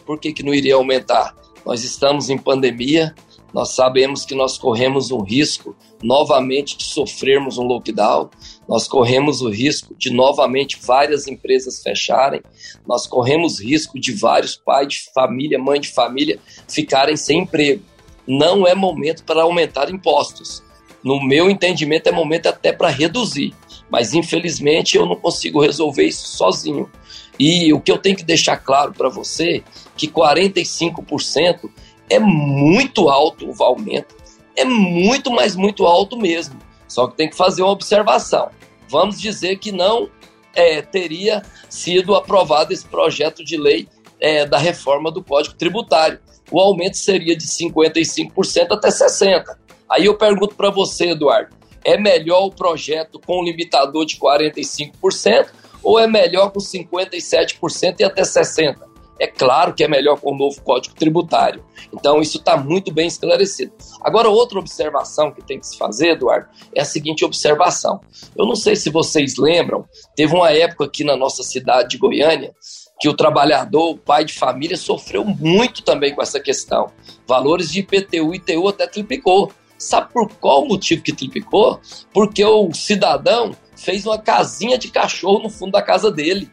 Por 0.05 0.20
que, 0.20 0.34
que 0.34 0.43
não 0.43 0.53
iria 0.53 0.75
aumentar? 0.75 1.36
Nós 1.63 1.84
estamos 1.84 2.29
em 2.29 2.38
pandemia, 2.38 3.13
nós 3.53 3.70
sabemos 3.70 4.25
que 4.25 4.34
nós 4.34 4.58
corremos 4.58 5.12
um 5.12 5.22
risco 5.22 5.75
novamente 6.01 6.75
de 6.75 6.84
sofrermos 6.84 7.60
um 7.60 7.63
lockdown, 7.63 8.29
nós 8.67 8.88
corremos 8.88 9.41
o 9.41 9.50
risco 9.50 9.96
de 9.96 10.10
novamente 10.10 10.79
várias 10.82 11.27
empresas 11.27 11.82
fecharem, 11.82 12.41
nós 12.88 13.05
corremos 13.05 13.60
risco 13.60 14.00
de 14.00 14.13
vários 14.13 14.55
pais 14.55 14.88
de 14.88 15.00
família, 15.13 15.60
mãe 15.60 15.79
de 15.79 15.89
família 15.89 16.39
ficarem 16.67 17.15
sem 17.15 17.41
emprego. 17.41 17.84
Não 18.27 18.65
é 18.67 18.74
momento 18.74 19.24
para 19.24 19.43
aumentar 19.43 19.91
impostos. 19.91 20.63
No 21.03 21.22
meu 21.22 21.50
entendimento, 21.50 22.07
é 22.07 22.12
momento 22.12 22.48
até 22.48 22.72
para 22.72 22.89
reduzir, 22.89 23.53
mas 23.89 24.13
infelizmente 24.13 24.95
eu 24.95 25.05
não 25.05 25.15
consigo 25.15 25.62
resolver 25.62 26.05
isso 26.05 26.27
sozinho. 26.27 26.89
E 27.38 27.74
o 27.74 27.79
que 27.79 27.91
eu 27.91 27.98
tenho 27.98 28.15
que 28.15 28.24
deixar 28.24 28.57
claro 28.57 28.93
para 28.93 29.10
você 29.10 29.63
que 29.98 30.07
45% 30.07 31.69
é 32.10 32.19
muito 32.19 33.10
alto 33.10 33.50
o 33.50 33.63
aumento, 33.63 34.15
é 34.55 34.63
muito, 34.63 35.31
mas 35.31 35.55
muito 35.55 35.86
alto 35.86 36.17
mesmo. 36.17 36.57
Só 36.88 37.07
que 37.07 37.17
tem 37.17 37.29
que 37.29 37.36
fazer 37.36 37.63
uma 37.63 37.72
observação. 37.72 38.50
Vamos 38.88 39.19
dizer 39.19 39.57
que 39.57 39.72
não 39.72 40.10
é, 40.53 40.81
teria 40.81 41.41
sido 41.67 42.15
aprovado 42.15 42.72
esse 42.72 42.86
projeto 42.86 43.43
de 43.43 43.57
lei 43.57 43.88
é, 44.19 44.45
da 44.45 44.57
reforma 44.57 45.12
do 45.12 45.24
Código 45.24 45.55
Tributário. 45.55 46.19
O 46.51 46.60
aumento 46.60 46.98
seria 46.98 47.36
de 47.36 47.45
55% 47.45 48.67
até 48.72 48.89
60%. 48.89 49.62
Aí 49.94 50.06
eu 50.06 50.18
pergunto 50.18 50.56
para 50.56 50.72
você, 50.72 51.12
Eduardo, 51.12 51.56
é 51.86 51.96
melhor 52.00 52.46
o 52.46 52.52
projeto 52.52 53.20
com 53.20 53.44
limitador 53.44 54.08
de 54.08 54.18
45% 54.18 55.50
ou 55.84 56.00
é 56.00 56.08
melhor 56.08 56.52
com 56.52 56.60
57% 56.60 58.00
e 58.00 58.04
até 58.04 58.24
60%? 58.24 58.76
É 59.20 59.28
claro 59.28 59.76
que 59.76 59.84
é 59.84 59.88
melhor 59.88 60.20
com 60.20 60.32
o 60.32 60.36
novo 60.36 60.60
Código 60.64 60.96
Tributário. 60.96 61.64
Então, 61.94 62.20
isso 62.20 62.40
está 62.40 62.58
muito 62.58 62.92
bem 62.92 63.06
esclarecido. 63.06 63.72
Agora, 64.02 64.28
outra 64.28 64.58
observação 64.58 65.32
que 65.32 65.46
tem 65.46 65.60
que 65.60 65.68
se 65.68 65.78
fazer, 65.78 66.14
Eduardo, 66.14 66.48
é 66.76 66.82
a 66.82 66.86
seguinte 66.86 67.24
observação. 67.24 68.02
Eu 68.36 68.48
não 68.48 68.56
sei 68.56 68.76
se 68.76 68.90
vocês 68.90 69.38
lembram, 69.38 69.86
teve 70.16 70.34
uma 70.34 70.52
época 70.52 70.86
aqui 70.86 71.04
na 71.04 71.16
nossa 71.16 71.44
cidade 71.44 71.90
de 71.90 71.98
Goiânia 72.00 72.52
que 73.00 73.08
o 73.08 73.14
trabalhador, 73.14 73.92
o 73.92 73.98
pai 73.98 74.26
de 74.26 74.34
família, 74.34 74.78
sofreu 74.78 75.24
muito 75.24 75.84
também 75.84 76.16
com 76.16 76.22
essa 76.22 76.40
questão. 76.40 76.92
Valores 77.28 77.72
de 77.72 77.82
IPTU 77.82 78.34
e 78.34 78.38
ITU 78.38 78.68
até 78.68 78.88
triplicou. 78.88 79.52
Sabe 79.84 80.13
por 80.13 80.30
qual 80.36 80.66
motivo 80.66 81.04
que 81.04 81.13
triplicou? 81.13 81.80
Porque 82.13 82.44
o 82.44 82.74
cidadão 82.74 83.56
fez 83.75 84.06
uma 84.06 84.18
casinha 84.18 84.78
de 84.78 84.90
cachorro 84.90 85.44
no 85.44 85.50
fundo 85.50 85.74
da 85.74 85.82
casa 85.82 86.10
dele. 86.10 86.50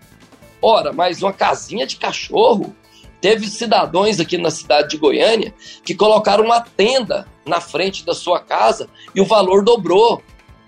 Ora, 0.61 0.93
mas 0.93 1.23
uma 1.23 1.33
casinha 1.33 1.87
de 1.87 1.97
cachorro? 1.97 2.75
Teve 3.21 3.47
cidadãos 3.47 4.19
aqui 4.19 4.37
na 4.37 4.51
cidade 4.51 4.89
de 4.89 4.97
Goiânia 4.97 5.55
que 5.85 5.95
colocaram 5.95 6.45
uma 6.45 6.61
tenda 6.61 7.29
na 7.47 7.61
frente 7.61 8.05
da 8.05 8.15
sua 8.15 8.41
casa 8.41 8.89
e 9.15 9.21
o 9.21 9.27
valor 9.27 9.63
dobrou. 9.63 10.23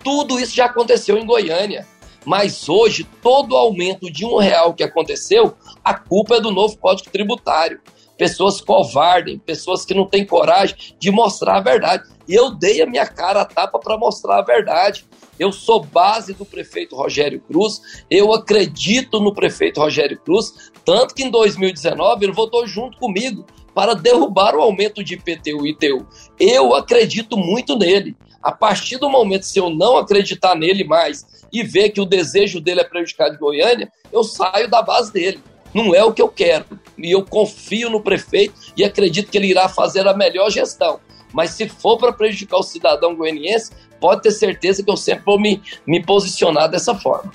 Tudo 0.04 0.38
isso 0.38 0.54
já 0.54 0.66
aconteceu 0.66 1.18
em 1.18 1.26
Goiânia. 1.26 1.86
Mas 2.24 2.68
hoje, 2.68 3.04
todo 3.20 3.56
aumento 3.56 4.10
de 4.10 4.24
um 4.24 4.36
real 4.36 4.72
que 4.74 4.84
aconteceu, 4.84 5.56
a 5.82 5.94
culpa 5.94 6.36
é 6.36 6.40
do 6.40 6.52
novo 6.52 6.78
Código 6.78 7.10
Tributário. 7.10 7.80
Pessoas 8.16 8.60
covardes, 8.60 9.38
pessoas 9.44 9.84
que 9.84 9.94
não 9.94 10.06
têm 10.06 10.26
coragem 10.26 10.76
de 10.98 11.10
mostrar 11.10 11.56
a 11.56 11.60
verdade. 11.60 12.08
E 12.28 12.34
eu 12.34 12.50
dei 12.50 12.82
a 12.82 12.86
minha 12.86 13.06
cara 13.06 13.42
a 13.42 13.44
tapa 13.44 13.78
para 13.78 13.98
mostrar 13.98 14.38
a 14.38 14.42
verdade. 14.42 15.04
Eu 15.38 15.50
sou 15.50 15.82
base 15.82 16.34
do 16.34 16.44
prefeito 16.44 16.94
Rogério 16.94 17.40
Cruz, 17.40 17.80
eu 18.10 18.32
acredito 18.32 19.18
no 19.18 19.34
prefeito 19.34 19.80
Rogério 19.80 20.20
Cruz, 20.20 20.70
tanto 20.84 21.14
que 21.14 21.24
em 21.24 21.30
2019 21.30 22.24
ele 22.24 22.32
votou 22.32 22.66
junto 22.66 22.98
comigo 22.98 23.44
para 23.74 23.94
derrubar 23.94 24.54
o 24.54 24.60
aumento 24.60 25.02
de 25.02 25.14
IPTU 25.14 25.66
e 25.66 25.70
ITU. 25.70 26.06
Eu 26.38 26.74
acredito 26.74 27.36
muito 27.36 27.76
nele. 27.76 28.16
A 28.42 28.52
partir 28.52 28.98
do 28.98 29.08
momento, 29.08 29.44
se 29.44 29.58
eu 29.58 29.70
não 29.70 29.96
acreditar 29.96 30.54
nele 30.54 30.84
mais 30.84 31.24
e 31.52 31.62
ver 31.62 31.90
que 31.90 32.00
o 32.00 32.04
desejo 32.04 32.60
dele 32.60 32.80
é 32.80 32.84
prejudicar 32.84 33.30
de 33.30 33.38
Goiânia, 33.38 33.90
eu 34.12 34.24
saio 34.24 34.68
da 34.68 34.82
base 34.82 35.12
dele. 35.12 35.40
Não 35.74 35.94
é 35.94 36.04
o 36.04 36.12
que 36.12 36.22
eu 36.22 36.28
quero. 36.28 36.66
E 36.98 37.10
eu 37.10 37.24
confio 37.24 37.90
no 37.90 38.00
prefeito 38.00 38.54
e 38.76 38.84
acredito 38.84 39.30
que 39.30 39.38
ele 39.38 39.48
irá 39.48 39.68
fazer 39.68 40.06
a 40.06 40.14
melhor 40.14 40.50
gestão. 40.50 41.00
Mas 41.32 41.50
se 41.50 41.68
for 41.68 41.96
para 41.96 42.12
prejudicar 42.12 42.58
o 42.58 42.62
cidadão 42.62 43.16
goianiense, 43.16 43.72
pode 43.98 44.22
ter 44.22 44.32
certeza 44.32 44.82
que 44.82 44.90
eu 44.90 44.96
sempre 44.96 45.24
vou 45.24 45.40
me, 45.40 45.62
me 45.86 46.04
posicionar 46.04 46.68
dessa 46.68 46.94
forma. 46.94 47.32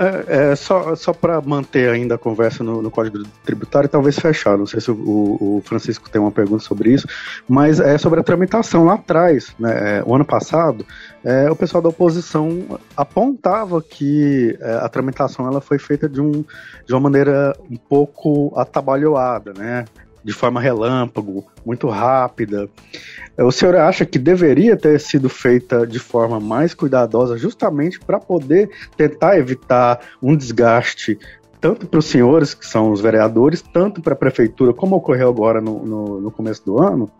É, 0.00 0.52
é, 0.52 0.56
só 0.56 0.96
só 0.96 1.12
para 1.12 1.42
manter 1.42 1.90
ainda 1.90 2.14
a 2.14 2.18
conversa 2.18 2.64
no, 2.64 2.80
no, 2.80 2.90
Código 2.90 3.22
Tributário, 3.44 3.86
talvez 3.86 4.18
fechar. 4.18 4.56
Não 4.56 4.64
sei 4.64 4.80
se 4.80 4.90
o, 4.90 4.96
o, 4.96 5.62
Francisco 5.62 6.08
tem 6.08 6.18
uma 6.18 6.30
pergunta 6.30 6.64
sobre 6.64 6.94
isso, 6.94 7.06
mas 7.46 7.78
é 7.78 7.98
sobre 7.98 8.18
a 8.18 8.22
tramitação 8.22 8.86
lá 8.86 8.94
atrás. 8.94 9.54
Né? 9.58 9.98
É, 9.98 10.02
o 10.06 10.14
ano 10.14 10.24
passado, 10.24 10.86
é, 11.22 11.50
o 11.50 11.54
pessoal 11.54 11.82
da 11.82 11.90
oposição 11.90 12.80
apontava 12.96 13.82
que 13.82 14.56
é, 14.58 14.76
a 14.76 14.88
tramitação 14.88 15.46
ela 15.46 15.60
foi 15.60 15.78
feita 15.78 16.08
de, 16.08 16.22
um, 16.22 16.42
de 16.86 16.94
uma 16.94 17.00
maneira 17.00 17.54
um 17.70 17.76
pouco 17.76 18.54
atabalhoada, 18.56 19.52
né? 19.52 19.84
De 20.24 20.32
forma 20.32 20.60
relâmpago, 20.60 21.46
muito 21.64 21.88
rápida. 21.88 22.68
O 23.38 23.50
senhor 23.50 23.76
acha 23.76 24.04
que 24.04 24.18
deveria 24.18 24.76
ter 24.76 25.00
sido 25.00 25.28
feita 25.28 25.86
de 25.86 25.98
forma 25.98 26.38
mais 26.38 26.74
cuidadosa, 26.74 27.38
justamente 27.38 27.98
para 27.98 28.20
poder 28.20 28.70
tentar 28.96 29.38
evitar 29.38 30.00
um 30.22 30.36
desgaste 30.36 31.18
tanto 31.60 31.86
para 31.86 31.98
os 31.98 32.06
senhores, 32.06 32.54
que 32.54 32.66
são 32.66 32.90
os 32.90 33.00
vereadores, 33.00 33.62
tanto 33.62 34.00
para 34.00 34.14
a 34.14 34.16
prefeitura, 34.16 34.72
como 34.72 34.96
ocorreu 34.96 35.28
agora 35.28 35.60
no, 35.60 35.84
no, 35.84 36.20
no, 36.20 36.30
começo 36.30 36.64
do 36.64 36.80
ano? 36.80 37.10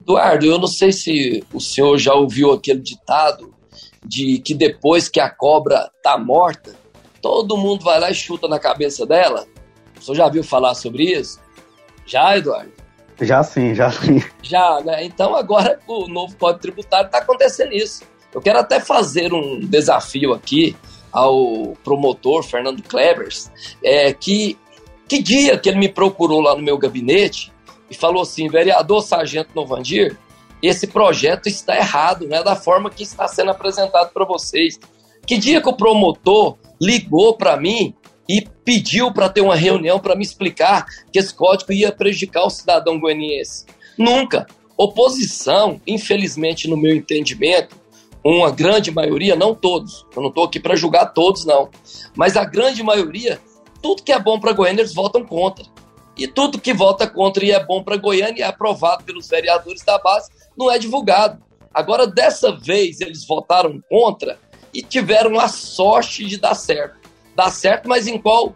Eduardo, 0.00 0.46
eu 0.46 0.58
não 0.58 0.68
sei 0.68 0.92
se 0.92 1.44
o 1.52 1.60
senhor 1.60 1.98
já 1.98 2.14
ouviu 2.14 2.52
aquele 2.52 2.80
ditado 2.80 3.52
de 4.04 4.38
que 4.38 4.54
depois 4.54 5.08
que 5.08 5.18
a 5.18 5.28
cobra 5.28 5.90
está 5.96 6.16
morta, 6.16 6.74
todo 7.20 7.56
mundo 7.56 7.84
vai 7.84 7.98
lá 7.98 8.10
e 8.10 8.14
chuta 8.14 8.46
na 8.46 8.58
cabeça 8.58 9.04
dela. 9.04 9.46
O 9.98 10.02
senhor 10.02 10.16
já 10.16 10.28
viu 10.28 10.44
falar 10.44 10.74
sobre 10.74 11.04
isso? 11.04 11.40
Já, 12.06 12.36
Eduardo? 12.36 12.72
Já 13.20 13.42
sim, 13.42 13.74
já 13.74 13.90
sim. 13.90 14.22
Já, 14.42 14.80
né? 14.84 15.04
Então 15.04 15.34
agora 15.34 15.78
o 15.86 16.08
novo 16.08 16.36
Código 16.36 16.60
Tributário 16.60 17.06
está 17.06 17.18
acontecendo 17.18 17.72
isso. 17.72 18.02
Eu 18.32 18.40
quero 18.40 18.58
até 18.58 18.80
fazer 18.80 19.32
um 19.32 19.60
desafio 19.60 20.32
aqui 20.32 20.76
ao 21.12 21.74
promotor 21.84 22.42
Fernando 22.42 22.82
Klebers, 22.82 23.50
é, 23.84 24.12
que 24.12 24.58
que 25.06 25.22
dia 25.22 25.58
que 25.58 25.68
ele 25.68 25.78
me 25.78 25.90
procurou 25.90 26.40
lá 26.40 26.56
no 26.56 26.62
meu 26.62 26.78
gabinete 26.78 27.52
e 27.90 27.94
falou 27.94 28.22
assim, 28.22 28.48
vereador 28.48 29.02
Sargento 29.02 29.50
Novandir, 29.54 30.16
esse 30.62 30.86
projeto 30.86 31.48
está 31.48 31.76
errado, 31.76 32.26
não 32.26 32.38
é 32.38 32.42
da 32.42 32.56
forma 32.56 32.88
que 32.88 33.02
está 33.02 33.28
sendo 33.28 33.50
apresentado 33.50 34.10
para 34.10 34.24
vocês. 34.24 34.80
Que 35.26 35.36
dia 35.36 35.60
que 35.60 35.68
o 35.68 35.76
promotor 35.76 36.56
ligou 36.80 37.36
para 37.36 37.58
mim 37.58 37.94
e 38.28 38.46
pediu 38.64 39.12
para 39.12 39.28
ter 39.28 39.40
uma 39.40 39.56
reunião 39.56 39.98
para 39.98 40.14
me 40.14 40.22
explicar 40.22 40.86
que 41.12 41.18
esse 41.18 41.34
código 41.34 41.72
ia 41.72 41.92
prejudicar 41.92 42.44
o 42.44 42.50
cidadão 42.50 42.98
goianiense. 42.98 43.66
Nunca. 43.98 44.46
Oposição, 44.76 45.80
infelizmente, 45.86 46.68
no 46.68 46.76
meu 46.76 46.94
entendimento, 46.94 47.76
uma 48.24 48.50
grande 48.50 48.90
maioria, 48.90 49.36
não 49.36 49.54
todos, 49.54 50.06
eu 50.14 50.22
não 50.22 50.28
estou 50.28 50.44
aqui 50.44 50.60
para 50.60 50.76
julgar 50.76 51.06
todos, 51.06 51.44
não, 51.44 51.68
mas 52.16 52.36
a 52.36 52.44
grande 52.44 52.82
maioria, 52.82 53.40
tudo 53.82 54.02
que 54.02 54.12
é 54.12 54.18
bom 54.18 54.38
para 54.38 54.52
Goiânia, 54.52 54.80
eles 54.80 54.94
votam 54.94 55.24
contra. 55.24 55.64
E 56.16 56.28
tudo 56.28 56.60
que 56.60 56.72
vota 56.72 57.06
contra 57.06 57.44
e 57.44 57.50
é 57.50 57.64
bom 57.64 57.82
para 57.82 57.96
Goiânia 57.96 58.40
e 58.40 58.42
é 58.42 58.46
aprovado 58.46 59.02
pelos 59.04 59.28
vereadores 59.28 59.82
da 59.82 59.98
base, 59.98 60.30
não 60.56 60.70
é 60.70 60.78
divulgado. 60.78 61.42
Agora, 61.72 62.06
dessa 62.06 62.52
vez, 62.52 63.00
eles 63.00 63.26
votaram 63.26 63.82
contra 63.88 64.38
e 64.72 64.82
tiveram 64.82 65.38
a 65.38 65.48
sorte 65.48 66.24
de 66.24 66.36
dar 66.36 66.54
certo 66.54 67.01
dá 67.34 67.50
certo, 67.50 67.88
mas 67.88 68.06
em 68.06 68.18
qual, 68.18 68.54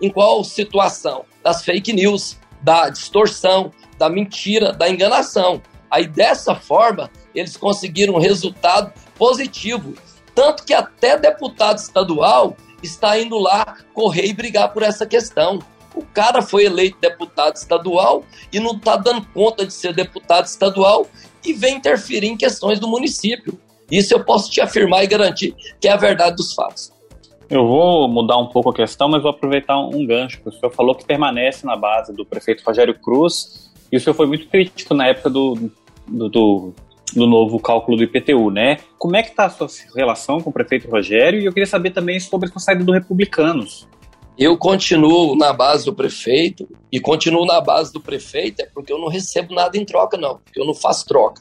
em 0.00 0.10
qual 0.10 0.42
situação? 0.44 1.24
Das 1.42 1.64
fake 1.64 1.92
news, 1.92 2.38
da 2.62 2.88
distorção, 2.88 3.70
da 3.98 4.08
mentira, 4.08 4.72
da 4.72 4.88
enganação. 4.88 5.62
Aí 5.90 6.06
dessa 6.06 6.54
forma, 6.54 7.10
eles 7.34 7.56
conseguiram 7.56 8.14
um 8.14 8.20
resultado 8.20 8.92
positivo. 9.16 9.94
Tanto 10.34 10.64
que 10.64 10.74
até 10.74 11.18
deputado 11.18 11.78
estadual 11.78 12.56
está 12.82 13.18
indo 13.18 13.38
lá 13.38 13.78
correr 13.94 14.26
e 14.26 14.34
brigar 14.34 14.72
por 14.72 14.82
essa 14.82 15.06
questão. 15.06 15.60
O 15.94 16.04
cara 16.04 16.42
foi 16.42 16.66
eleito 16.66 16.98
deputado 17.00 17.56
estadual 17.56 18.22
e 18.52 18.60
não 18.60 18.72
está 18.72 18.96
dando 18.96 19.26
conta 19.28 19.64
de 19.64 19.72
ser 19.72 19.94
deputado 19.94 20.44
estadual 20.44 21.06
e 21.44 21.54
vem 21.54 21.76
interferir 21.76 22.26
em 22.26 22.36
questões 22.36 22.78
do 22.78 22.86
município. 22.86 23.58
Isso 23.90 24.12
eu 24.12 24.24
posso 24.24 24.50
te 24.50 24.60
afirmar 24.60 25.04
e 25.04 25.06
garantir 25.06 25.54
que 25.80 25.88
é 25.88 25.92
a 25.92 25.96
verdade 25.96 26.36
dos 26.36 26.52
fatos. 26.52 26.92
Eu 27.48 27.66
vou 27.66 28.08
mudar 28.08 28.36
um 28.38 28.46
pouco 28.46 28.70
a 28.70 28.74
questão, 28.74 29.08
mas 29.08 29.22
vou 29.22 29.30
aproveitar 29.30 29.78
um 29.78 30.04
gancho. 30.04 30.40
O 30.44 30.50
senhor 30.50 30.72
falou 30.72 30.94
que 30.94 31.04
permanece 31.04 31.64
na 31.64 31.76
base 31.76 32.12
do 32.12 32.26
prefeito 32.26 32.64
Rogério 32.66 32.98
Cruz, 32.98 33.70
e 33.90 33.96
o 33.96 34.00
senhor 34.00 34.14
foi 34.14 34.26
muito 34.26 34.48
crítico 34.48 34.94
na 34.94 35.06
época 35.06 35.30
do, 35.30 35.70
do, 36.08 36.28
do, 36.28 36.74
do 37.14 37.26
novo 37.26 37.60
cálculo 37.60 37.96
do 37.96 38.02
IPTU, 38.02 38.50
né? 38.50 38.78
Como 38.98 39.16
é 39.16 39.22
que 39.22 39.30
está 39.30 39.46
a 39.46 39.50
sua 39.50 39.68
relação 39.94 40.40
com 40.40 40.50
o 40.50 40.52
prefeito 40.52 40.90
Rogério? 40.90 41.40
E 41.40 41.44
eu 41.44 41.52
queria 41.52 41.66
saber 41.66 41.90
também 41.90 42.18
sobre 42.18 42.50
a 42.52 42.58
saída 42.58 42.82
do 42.82 42.92
Republicanos. 42.92 43.86
Eu 44.36 44.58
continuo 44.58 45.36
na 45.36 45.52
base 45.52 45.84
do 45.84 45.94
prefeito, 45.94 46.68
e 46.90 46.98
continuo 46.98 47.46
na 47.46 47.60
base 47.60 47.92
do 47.92 48.00
prefeito 48.00 48.60
é 48.60 48.66
porque 48.66 48.92
eu 48.92 48.98
não 48.98 49.08
recebo 49.08 49.54
nada 49.54 49.78
em 49.78 49.84
troca, 49.84 50.16
não, 50.16 50.38
porque 50.38 50.60
eu 50.60 50.66
não 50.66 50.74
faço 50.74 51.06
troca. 51.06 51.40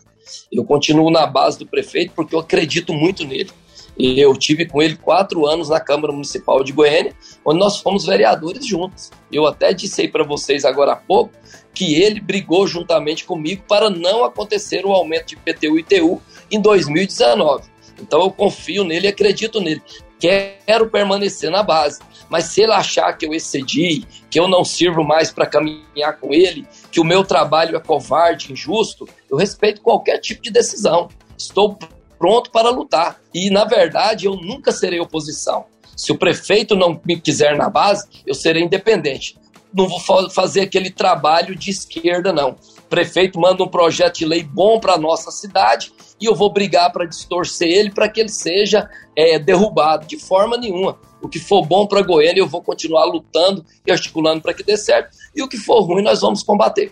Eu 0.51 0.63
continuo 0.63 1.09
na 1.09 1.25
base 1.25 1.57
do 1.57 1.65
prefeito 1.65 2.13
porque 2.15 2.35
eu 2.35 2.39
acredito 2.39 2.93
muito 2.93 3.25
nele. 3.25 3.50
Eu 3.97 4.35
tive 4.35 4.65
com 4.65 4.81
ele 4.81 4.95
quatro 4.97 5.45
anos 5.45 5.69
na 5.69 5.79
Câmara 5.79 6.11
Municipal 6.11 6.63
de 6.63 6.73
Goiânia, 6.73 7.13
onde 7.45 7.59
nós 7.59 7.79
fomos 7.79 8.05
vereadores 8.05 8.65
juntos. 8.65 9.11
Eu 9.31 9.47
até 9.47 9.73
disse 9.73 10.07
para 10.07 10.23
vocês 10.23 10.65
agora 10.65 10.93
há 10.93 10.97
pouco 10.97 11.31
que 11.73 11.95
ele 11.95 12.19
brigou 12.19 12.67
juntamente 12.67 13.23
comigo 13.23 13.63
para 13.67 13.89
não 13.89 14.23
acontecer 14.23 14.85
o 14.85 14.91
aumento 14.91 15.27
de 15.27 15.35
PTU 15.37 15.77
e 15.77 15.81
ITU 15.81 16.21
em 16.51 16.59
2019. 16.59 17.63
Então 18.01 18.21
eu 18.21 18.31
confio 18.31 18.83
nele 18.83 19.07
e 19.07 19.09
acredito 19.09 19.61
nele. 19.61 19.81
Quero 20.19 20.89
permanecer 20.89 21.49
na 21.49 21.63
base. 21.63 21.99
Mas 22.29 22.45
se 22.45 22.61
ele 22.61 22.71
achar 22.71 23.13
que 23.13 23.25
eu 23.25 23.33
excedi, 23.33 24.05
que 24.29 24.39
eu 24.39 24.47
não 24.47 24.65
sirvo 24.65 25.03
mais 25.03 25.31
para 25.31 25.45
caminhar 25.45 26.17
com 26.19 26.33
ele, 26.33 26.67
que 26.91 26.99
o 26.99 27.03
meu 27.03 27.23
trabalho 27.23 27.75
é 27.75 27.79
covarde, 27.79 28.51
injusto, 28.51 29.07
eu 29.29 29.37
respeito 29.37 29.81
qualquer 29.81 30.17
tipo 30.19 30.41
de 30.41 30.49
decisão. 30.49 31.09
Estou 31.37 31.77
pronto 32.17 32.51
para 32.51 32.69
lutar. 32.69 33.19
E, 33.34 33.50
na 33.50 33.65
verdade, 33.65 34.25
eu 34.25 34.36
nunca 34.36 34.72
serei 34.72 35.00
oposição. 35.00 35.65
Se 35.95 36.12
o 36.12 36.17
prefeito 36.17 36.75
não 36.75 37.00
me 37.05 37.19
quiser 37.19 37.55
na 37.55 37.69
base, 37.69 38.07
eu 38.25 38.34
serei 38.34 38.63
independente. 38.63 39.38
Não 39.74 39.88
vou 39.88 40.00
fazer 40.29 40.62
aquele 40.62 40.89
trabalho 40.89 41.55
de 41.55 41.69
esquerda, 41.72 42.31
não. 42.31 42.55
prefeito 42.89 43.39
manda 43.39 43.63
um 43.63 43.67
projeto 43.67 44.19
de 44.19 44.25
lei 44.25 44.43
bom 44.43 44.79
para 44.79 44.93
a 44.93 44.98
nossa 44.98 45.31
cidade 45.31 45.91
e 46.19 46.25
eu 46.25 46.36
vou 46.36 46.51
brigar 46.51 46.91
para 46.91 47.05
distorcer 47.05 47.67
ele 47.67 47.91
para 47.91 48.07
que 48.07 48.22
ele 48.22 48.29
seja 48.29 48.89
é, 49.15 49.38
derrubado 49.38 50.05
de 50.05 50.17
forma 50.17 50.57
nenhuma. 50.57 50.98
O 51.22 51.27
que 51.27 51.39
for 51.39 51.65
bom 51.65 51.88
para 51.88 52.01
Goiânia, 52.01 52.39
eu 52.39 52.48
vou 52.48 52.62
continuar 52.62 53.05
lutando 53.05 53.65
e 53.86 53.91
articulando 53.91 54.41
para 54.41 54.53
que 54.53 54.63
dê 54.63 54.77
certo. 54.77 55.10
E 55.36 55.41
o 55.41 55.48
que 55.48 55.57
for 55.57 55.81
ruim, 55.81 56.03
nós 56.03 56.22
vamos 56.22 56.43
combater. 56.43 56.91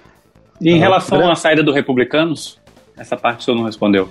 E 0.59 0.69
em 0.69 0.79
relação 0.79 1.29
à 1.29 1.35
saída 1.35 1.63
do 1.63 1.71
Republicanos, 1.71 2.59
essa 2.97 3.15
parte 3.15 3.41
o 3.41 3.43
senhor 3.43 3.57
não 3.57 3.65
respondeu. 3.65 4.09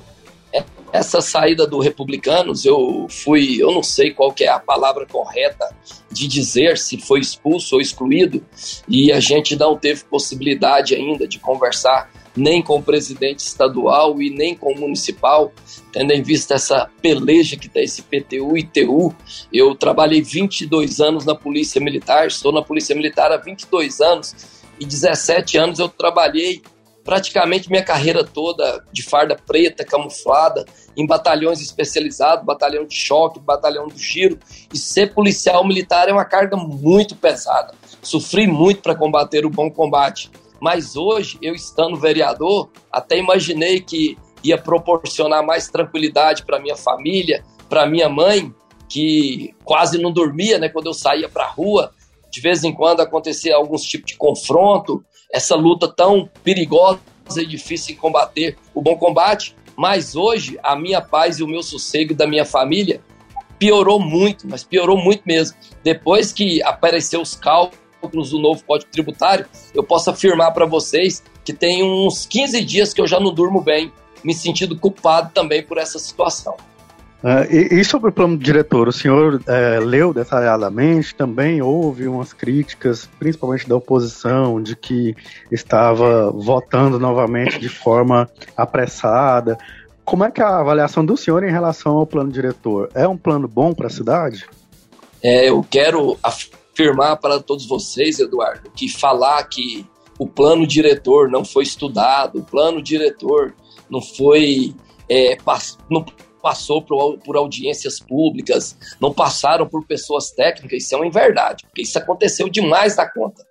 Essa 0.93 1.23
saída 1.23 1.67
do 1.67 1.79
Republicanos, 1.79 2.67
eu 2.67 3.07
fui, 3.09 3.63
eu 3.63 3.73
não 3.73 3.83
sei 3.83 4.13
qual 4.13 4.35
é 4.41 4.49
a 4.49 4.59
palavra 4.59 5.07
correta 5.07 5.75
de 6.11 6.29
dizer 6.29 6.77
se 6.77 6.99
foi 6.99 7.21
expulso 7.21 7.77
ou 7.77 7.81
excluído, 7.81 8.45
e 8.87 9.11
a 9.11 9.19
gente 9.19 9.57
não 9.57 9.77
teve 9.77 10.05
possibilidade 10.05 10.95
ainda 10.95 11.27
de 11.27 11.39
conversar 11.39 12.11
nem 12.37 12.63
com 12.63 12.77
o 12.79 12.83
presidente 12.83 13.41
estadual 13.41 14.21
e 14.21 14.31
nem 14.31 14.55
com 14.55 14.73
o 14.73 14.79
municipal, 14.79 15.53
tendo 15.93 16.13
em 16.13 16.23
vista 16.23 16.55
essa 16.55 16.91
peleja 17.01 17.57
que 17.57 17.69
tem 17.69 17.85
esse 17.85 18.03
PTU 18.03 18.57
e 18.57 18.63
TU. 18.63 19.15
Eu 19.53 19.75
trabalhei 19.75 20.23
22 20.23 21.01
anos 21.01 21.25
na 21.25 21.35
Polícia 21.35 21.81
Militar, 21.81 22.27
estou 22.27 22.53
na 22.53 22.63
Polícia 22.63 22.95
Militar 22.95 23.33
há 23.33 23.37
22 23.37 24.01
anos 24.01 24.35
e 24.81 24.85
17 24.85 25.59
anos 25.59 25.79
eu 25.79 25.89
trabalhei 25.89 26.63
praticamente 27.05 27.69
minha 27.69 27.85
carreira 27.85 28.25
toda 28.25 28.85
de 28.93 29.03
farda 29.03 29.37
preta, 29.37 29.85
camuflada, 29.85 30.65
em 30.97 31.07
batalhões 31.07 31.61
especializados, 31.61 32.45
batalhão 32.45 32.85
de 32.85 32.95
choque, 32.95 33.41
batalhão 33.41 33.89
do 33.89 33.99
giro, 33.99 34.39
e 34.73 34.79
ser 34.79 35.13
policial 35.15 35.67
militar 35.67 36.09
é 36.09 36.13
uma 36.13 36.25
carga 36.25 36.57
muito 36.57 37.17
pesada. 37.17 37.75
Sofri 38.03 38.47
muito 38.47 38.83
para 38.83 38.95
combater 38.95 39.45
o 39.45 39.51
bom 39.51 39.71
combate. 39.71 40.31
Mas 40.61 40.95
hoje, 40.95 41.39
eu 41.43 41.55
estando 41.55 41.97
vereador, 41.97 42.71
até 42.91 43.19
imaginei 43.19 43.81
que 43.81 44.17
ia 44.45 44.57
proporcionar 44.57 45.45
mais 45.45 45.69
tranquilidade 45.69 46.45
para 46.45 46.61
minha 46.61 46.77
família, 46.77 47.45
para 47.69 47.87
minha 47.87 48.09
mãe, 48.09 48.55
que 48.89 49.55
quase 49.65 49.99
não 49.99 50.13
dormia, 50.13 50.59
né, 50.59 50.69
quando 50.69 50.87
eu 50.87 50.95
saía 50.95 51.29
para 51.29 51.45
a 51.45 51.51
rua. 51.51 51.93
De 52.31 52.41
vez 52.41 52.63
em 52.63 52.73
quando 52.73 53.01
acontecia 53.01 53.57
alguns 53.57 53.83
tipos 53.83 54.13
de 54.13 54.17
confronto, 54.17 55.05
essa 55.33 55.57
luta 55.57 55.89
tão 55.89 56.29
perigosa 56.45 57.01
e 57.39 57.47
difícil 57.47 57.95
de 57.95 58.01
combater, 58.01 58.59
o 58.75 58.83
bom 58.83 58.97
combate. 58.97 59.57
Mas 59.75 60.15
hoje, 60.15 60.59
a 60.63 60.77
minha 60.77 61.01
paz 61.01 61.39
e 61.39 61.43
o 61.43 61.49
meu 61.49 61.63
sossego 61.63 62.15
da 62.15 62.27
minha 62.27 62.45
família 62.45 63.01
piorou 63.59 63.99
muito, 63.99 64.47
mas 64.47 64.63
piorou 64.63 64.99
muito 64.99 65.23
mesmo. 65.25 65.57
Depois 65.83 66.33
que 66.33 66.63
apareceu 66.63 67.23
os 67.23 67.35
cálculos 67.35 68.31
do 68.31 68.39
novo 68.39 68.63
Código 68.65 68.91
Tributário, 68.91 69.47
eu 69.73 69.83
posso 69.83 70.11
afirmar 70.11 70.51
para 70.53 70.67
vocês 70.67 71.23
que 71.45 71.53
tem 71.53 71.83
uns 71.83 72.27
15 72.27 72.63
dias 72.65 72.93
que 72.93 73.01
eu 73.01 73.07
já 73.07 73.19
não 73.19 73.33
durmo 73.33 73.63
bem, 73.63 73.91
me 74.23 74.35
sentindo 74.35 74.79
culpado 74.79 75.31
também 75.33 75.63
por 75.63 75.79
essa 75.79 75.99
situação. 75.99 76.57
Uh, 77.23 77.47
e, 77.49 77.81
e, 77.81 77.85
sobre 77.85 78.11
o 78.11 78.13
plano 78.13 78.37
diretor, 78.37 78.89
o 78.89 78.93
senhor 78.93 79.41
é, 79.47 79.79
leu 79.79 80.13
detalhadamente, 80.13 81.15
também 81.15 81.63
houve 81.63 82.09
umas 82.09 82.33
críticas, 82.33 83.09
principalmente 83.17 83.69
da 83.69 83.77
oposição, 83.77 84.61
de 84.61 84.75
que 84.75 85.15
estava 85.51 86.33
votando 86.33 86.99
novamente 86.99 87.61
de 87.61 87.69
forma 87.69 88.29
apressada. 88.57 89.57
Como 90.05 90.25
é 90.25 90.33
que 90.33 90.41
é 90.41 90.45
a 90.45 90.59
avaliação 90.59 91.05
do 91.07 91.17
senhor 91.17 91.45
em 91.45 91.51
relação 91.51 91.97
ao 91.97 92.07
plano 92.07 92.33
diretor? 92.33 92.91
É 92.93 93.07
um 93.07 93.17
plano 93.17 93.47
bom 93.47 93.73
para 93.73 93.87
a 93.87 93.91
cidade? 93.91 94.45
É, 95.23 95.49
eu 95.49 95.65
quero 95.71 96.19
afirmar 96.21 97.19
para 97.19 97.39
todos 97.39 97.67
vocês, 97.67 98.19
Eduardo, 98.19 98.69
que 98.75 98.89
falar 98.89 99.45
que 99.45 99.87
o 100.19 100.27
plano 100.27 100.67
diretor 100.67 101.31
não 101.31 101.45
foi 101.45 101.63
estudado, 101.63 102.41
o 102.41 102.43
plano 102.43 102.83
diretor 102.83 103.55
não 103.89 104.01
foi. 104.01 104.75
É, 105.09 105.37
não 105.89 106.05
passou 106.43 106.83
por, 106.83 107.19
por, 107.19 107.37
audiências 107.37 108.01
públicas, 108.01 108.77
não 109.01 109.15
passaram 109.15 109.67
por 109.67 109.87
pessoas 109.87 110.31
técnicas, 110.33 110.83
isso 110.83 110.95
é 110.95 110.99
uma 110.99 111.07
inverdade, 111.07 111.65
porque 111.65 111.83
isso 111.83 111.97
aconteceu 111.97 112.49
demais 112.49 112.97
da 112.97 113.09
conta. 113.09 113.47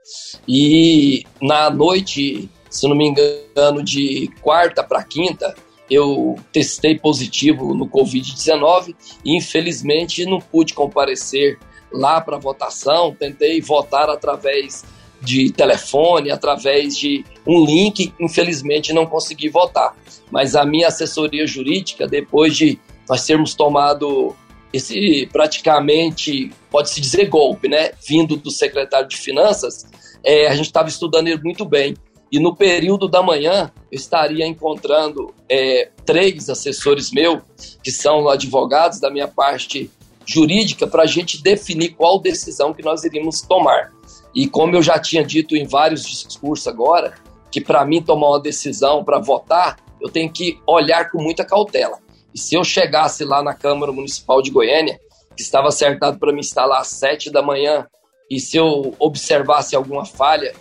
E 0.47 1.23
na 1.41 1.69
noite, 1.69 2.49
se 2.69 2.87
não 2.87 2.95
me 2.95 3.07
engano, 3.07 3.81
de 3.81 4.29
quarta 4.41 4.83
para 4.83 5.03
quinta, 5.03 5.55
eu 5.89 6.37
testei 6.51 6.97
positivo 6.97 7.73
no 7.73 7.87
Covid-19 7.87 8.95
e 9.25 9.35
infelizmente 9.35 10.25
não 10.25 10.39
pude 10.39 10.73
comparecer 10.73 11.57
lá 11.91 12.21
para 12.21 12.37
votação, 12.37 13.13
tentei 13.13 13.59
votar 13.59 14.09
através 14.09 14.85
de 15.21 15.51
telefone, 15.51 16.31
através 16.31 16.97
de 16.97 17.23
um 17.45 17.63
link, 17.63 18.13
infelizmente 18.19 18.93
não 18.93 19.05
consegui 19.05 19.49
votar. 19.49 19.95
Mas 20.31 20.55
a 20.55 20.65
minha 20.65 20.87
assessoria 20.87 21.45
jurídica, 21.45 22.07
depois 22.07 22.55
de 22.55 22.79
nós 23.07 23.25
termos 23.25 23.53
tomado 23.53 24.35
esse 24.73 25.27
praticamente, 25.31 26.51
pode-se 26.69 27.01
dizer 27.01 27.27
golpe, 27.27 27.67
né, 27.67 27.91
vindo 28.07 28.37
do 28.37 28.49
secretário 28.49 29.07
de 29.07 29.17
Finanças, 29.17 29.85
é, 30.23 30.47
a 30.47 30.55
gente 30.55 30.67
estava 30.67 30.87
estudando 30.87 31.27
ele 31.27 31.41
muito 31.43 31.65
bem. 31.65 31.95
E 32.31 32.39
no 32.39 32.55
período 32.55 33.09
da 33.09 33.21
manhã, 33.21 33.69
eu 33.91 33.97
estaria 33.97 34.47
encontrando 34.47 35.33
é, 35.49 35.89
três 36.05 36.49
assessores 36.49 37.11
meus, 37.11 37.41
que 37.83 37.91
são 37.91 38.29
advogados 38.29 39.01
da 39.01 39.11
minha 39.11 39.27
parte 39.27 39.91
jurídica 40.25 40.87
para 40.87 41.03
a 41.03 41.05
gente 41.05 41.43
definir 41.43 41.89
qual 41.89 42.19
decisão 42.19 42.73
que 42.73 42.83
nós 42.83 43.03
iríamos 43.03 43.41
tomar. 43.41 43.91
E 44.33 44.47
como 44.47 44.75
eu 44.75 44.81
já 44.81 44.97
tinha 44.99 45.23
dito 45.23 45.55
em 45.55 45.65
vários 45.65 46.03
discursos 46.03 46.67
agora, 46.67 47.15
que 47.51 47.59
para 47.59 47.85
mim 47.85 48.01
tomar 48.01 48.29
uma 48.29 48.39
decisão 48.39 49.03
para 49.03 49.19
votar, 49.19 49.77
eu 49.99 50.09
tenho 50.09 50.31
que 50.31 50.59
olhar 50.65 51.11
com 51.11 51.21
muita 51.21 51.45
cautela. 51.45 51.99
E 52.33 52.39
se 52.39 52.55
eu 52.55 52.63
chegasse 52.63 53.25
lá 53.25 53.43
na 53.43 53.53
Câmara 53.53 53.91
Municipal 53.91 54.41
de 54.41 54.51
Goiânia, 54.51 54.99
que 55.35 55.41
estava 55.41 55.67
acertado 55.67 56.17
para 56.17 56.31
me 56.31 56.39
instalar 56.39 56.81
às 56.81 56.87
sete 56.87 57.29
da 57.29 57.41
manhã, 57.41 57.85
e 58.29 58.39
se 58.39 58.55
eu 58.55 58.95
observasse 58.97 59.75
alguma 59.75 60.05
falha 60.05 60.53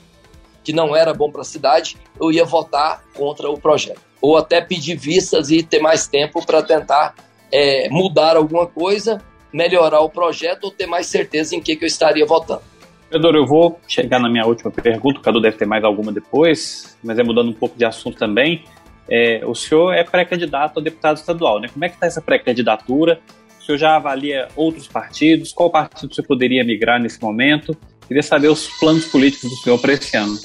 que 0.64 0.72
não 0.72 0.94
era 0.94 1.14
bom 1.14 1.30
para 1.30 1.42
a 1.42 1.44
cidade, 1.44 1.96
eu 2.20 2.32
ia 2.32 2.44
votar 2.44 3.04
contra 3.14 3.48
o 3.48 3.58
projeto. 3.58 4.00
Ou 4.20 4.36
até 4.36 4.60
pedir 4.60 4.96
vistas 4.96 5.50
e 5.50 5.62
ter 5.62 5.80
mais 5.80 6.06
tempo 6.06 6.44
para 6.44 6.62
tentar 6.62 7.14
é, 7.50 7.88
mudar 7.88 8.36
alguma 8.36 8.66
coisa 8.66 9.22
melhorar 9.52 10.00
o 10.00 10.10
projeto 10.10 10.64
ou 10.64 10.70
ter 10.70 10.86
mais 10.86 11.06
certeza 11.06 11.54
em 11.54 11.60
que, 11.60 11.76
que 11.76 11.84
eu 11.84 11.88
estaria 11.88 12.24
votando. 12.24 12.62
Pedro, 13.10 13.36
eu 13.36 13.44
vou 13.44 13.80
chegar 13.88 14.20
na 14.20 14.28
minha 14.28 14.46
última 14.46 14.70
pergunta, 14.70 15.18
o 15.18 15.22
Cadu 15.22 15.40
deve 15.40 15.56
ter 15.56 15.66
mais 15.66 15.82
alguma 15.82 16.12
depois, 16.12 16.96
mas 17.02 17.18
é 17.18 17.24
mudando 17.24 17.50
um 17.50 17.52
pouco 17.52 17.76
de 17.76 17.84
assunto 17.84 18.16
também. 18.16 18.62
É, 19.10 19.44
o 19.44 19.52
senhor 19.52 19.92
é 19.92 20.04
pré-candidato 20.04 20.78
a 20.78 20.82
deputado 20.82 21.16
estadual, 21.16 21.60
né? 21.60 21.68
Como 21.68 21.84
é 21.84 21.88
que 21.88 21.96
está 21.96 22.06
essa 22.06 22.22
pré-candidatura? 22.22 23.20
O 23.58 23.64
senhor 23.64 23.78
já 23.78 23.96
avalia 23.96 24.46
outros 24.54 24.86
partidos? 24.86 25.52
Qual 25.52 25.68
partido 25.68 26.14
você 26.14 26.22
poderia 26.22 26.64
migrar 26.64 27.02
nesse 27.02 27.20
momento? 27.20 27.76
Queria 28.06 28.22
saber 28.22 28.46
os 28.46 28.68
planos 28.78 29.06
políticos 29.06 29.50
do 29.50 29.56
senhor 29.56 29.78
para 29.80 29.92
esse 29.92 30.16
ano. 30.16 30.38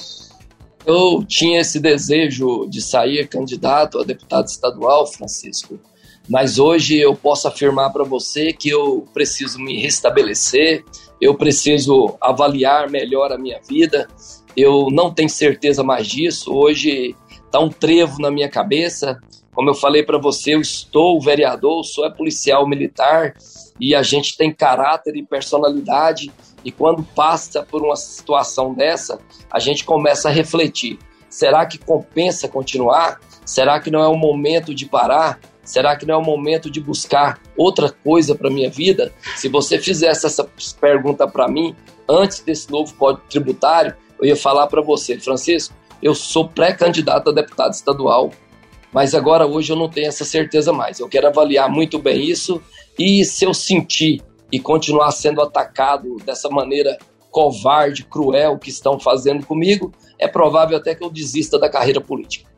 Eu 0.84 1.24
tinha 1.24 1.60
esse 1.60 1.78
desejo 1.78 2.66
de 2.68 2.82
sair 2.82 3.28
candidato 3.28 4.00
a 4.00 4.04
deputado 4.04 4.46
estadual, 4.46 5.06
Francisco, 5.06 5.78
mas 6.28 6.58
hoje 6.58 6.98
eu 6.98 7.14
posso 7.14 7.46
afirmar 7.46 7.90
para 7.90 8.04
você 8.04 8.52
que 8.52 8.68
eu 8.68 9.06
preciso 9.14 9.58
me 9.58 9.80
restabelecer, 9.80 10.84
eu 11.20 11.34
preciso 11.34 12.16
avaliar 12.20 12.90
melhor 12.90 13.32
a 13.32 13.38
minha 13.38 13.60
vida. 13.66 14.08
Eu 14.56 14.88
não 14.90 15.12
tenho 15.12 15.28
certeza 15.28 15.82
mais 15.82 16.06
disso. 16.06 16.52
Hoje 16.52 17.14
está 17.44 17.60
um 17.60 17.68
trevo 17.68 18.20
na 18.20 18.30
minha 18.30 18.48
cabeça. 18.48 19.18
Como 19.54 19.70
eu 19.70 19.74
falei 19.74 20.02
para 20.02 20.18
você, 20.18 20.54
eu 20.54 20.60
estou 20.60 21.20
vereador, 21.20 21.82
sou 21.84 22.04
é 22.04 22.10
policial 22.10 22.68
militar 22.68 23.34
e 23.80 23.94
a 23.94 24.02
gente 24.02 24.36
tem 24.36 24.52
caráter 24.52 25.16
e 25.16 25.22
personalidade. 25.22 26.30
E 26.64 26.70
quando 26.70 27.02
passa 27.02 27.62
por 27.62 27.82
uma 27.82 27.96
situação 27.96 28.74
dessa, 28.74 29.18
a 29.50 29.58
gente 29.58 29.84
começa 29.84 30.28
a 30.28 30.32
refletir: 30.32 30.98
será 31.30 31.64
que 31.64 31.78
compensa 31.78 32.48
continuar? 32.48 33.20
Será 33.44 33.80
que 33.80 33.90
não 33.90 34.02
é 34.02 34.08
o 34.08 34.16
momento 34.16 34.74
de 34.74 34.84
parar? 34.86 35.38
Será 35.66 35.96
que 35.96 36.06
não 36.06 36.14
é 36.14 36.16
o 36.16 36.24
momento 36.24 36.70
de 36.70 36.80
buscar 36.80 37.40
outra 37.56 37.90
coisa 37.90 38.34
para 38.34 38.48
minha 38.48 38.70
vida? 38.70 39.12
Se 39.34 39.48
você 39.48 39.78
fizesse 39.78 40.24
essa 40.24 40.48
pergunta 40.80 41.26
para 41.26 41.48
mim 41.48 41.74
antes 42.08 42.40
desse 42.40 42.70
novo 42.70 42.94
código 42.94 43.26
tributário, 43.28 43.96
eu 44.18 44.26
ia 44.26 44.36
falar 44.36 44.68
para 44.68 44.80
você, 44.80 45.18
Francisco, 45.18 45.74
eu 46.00 46.14
sou 46.14 46.48
pré-candidato 46.48 47.30
a 47.30 47.32
deputado 47.32 47.72
estadual, 47.72 48.30
mas 48.92 49.14
agora 49.14 49.44
hoje 49.44 49.72
eu 49.72 49.76
não 49.76 49.88
tenho 49.88 50.06
essa 50.06 50.24
certeza 50.24 50.72
mais. 50.72 51.00
Eu 51.00 51.08
quero 51.08 51.26
avaliar 51.26 51.68
muito 51.68 51.98
bem 51.98 52.24
isso 52.24 52.62
e 52.96 53.24
se 53.24 53.44
eu 53.44 53.52
sentir 53.52 54.22
e 54.50 54.60
continuar 54.60 55.10
sendo 55.10 55.42
atacado 55.42 56.16
dessa 56.24 56.48
maneira 56.48 56.96
covarde, 57.30 58.04
cruel 58.04 58.56
que 58.58 58.70
estão 58.70 58.98
fazendo 58.98 59.44
comigo, 59.44 59.92
é 60.18 60.26
provável 60.26 60.78
até 60.78 60.94
que 60.94 61.04
eu 61.04 61.10
desista 61.10 61.58
da 61.58 61.68
carreira 61.68 62.00
política. 62.00 62.48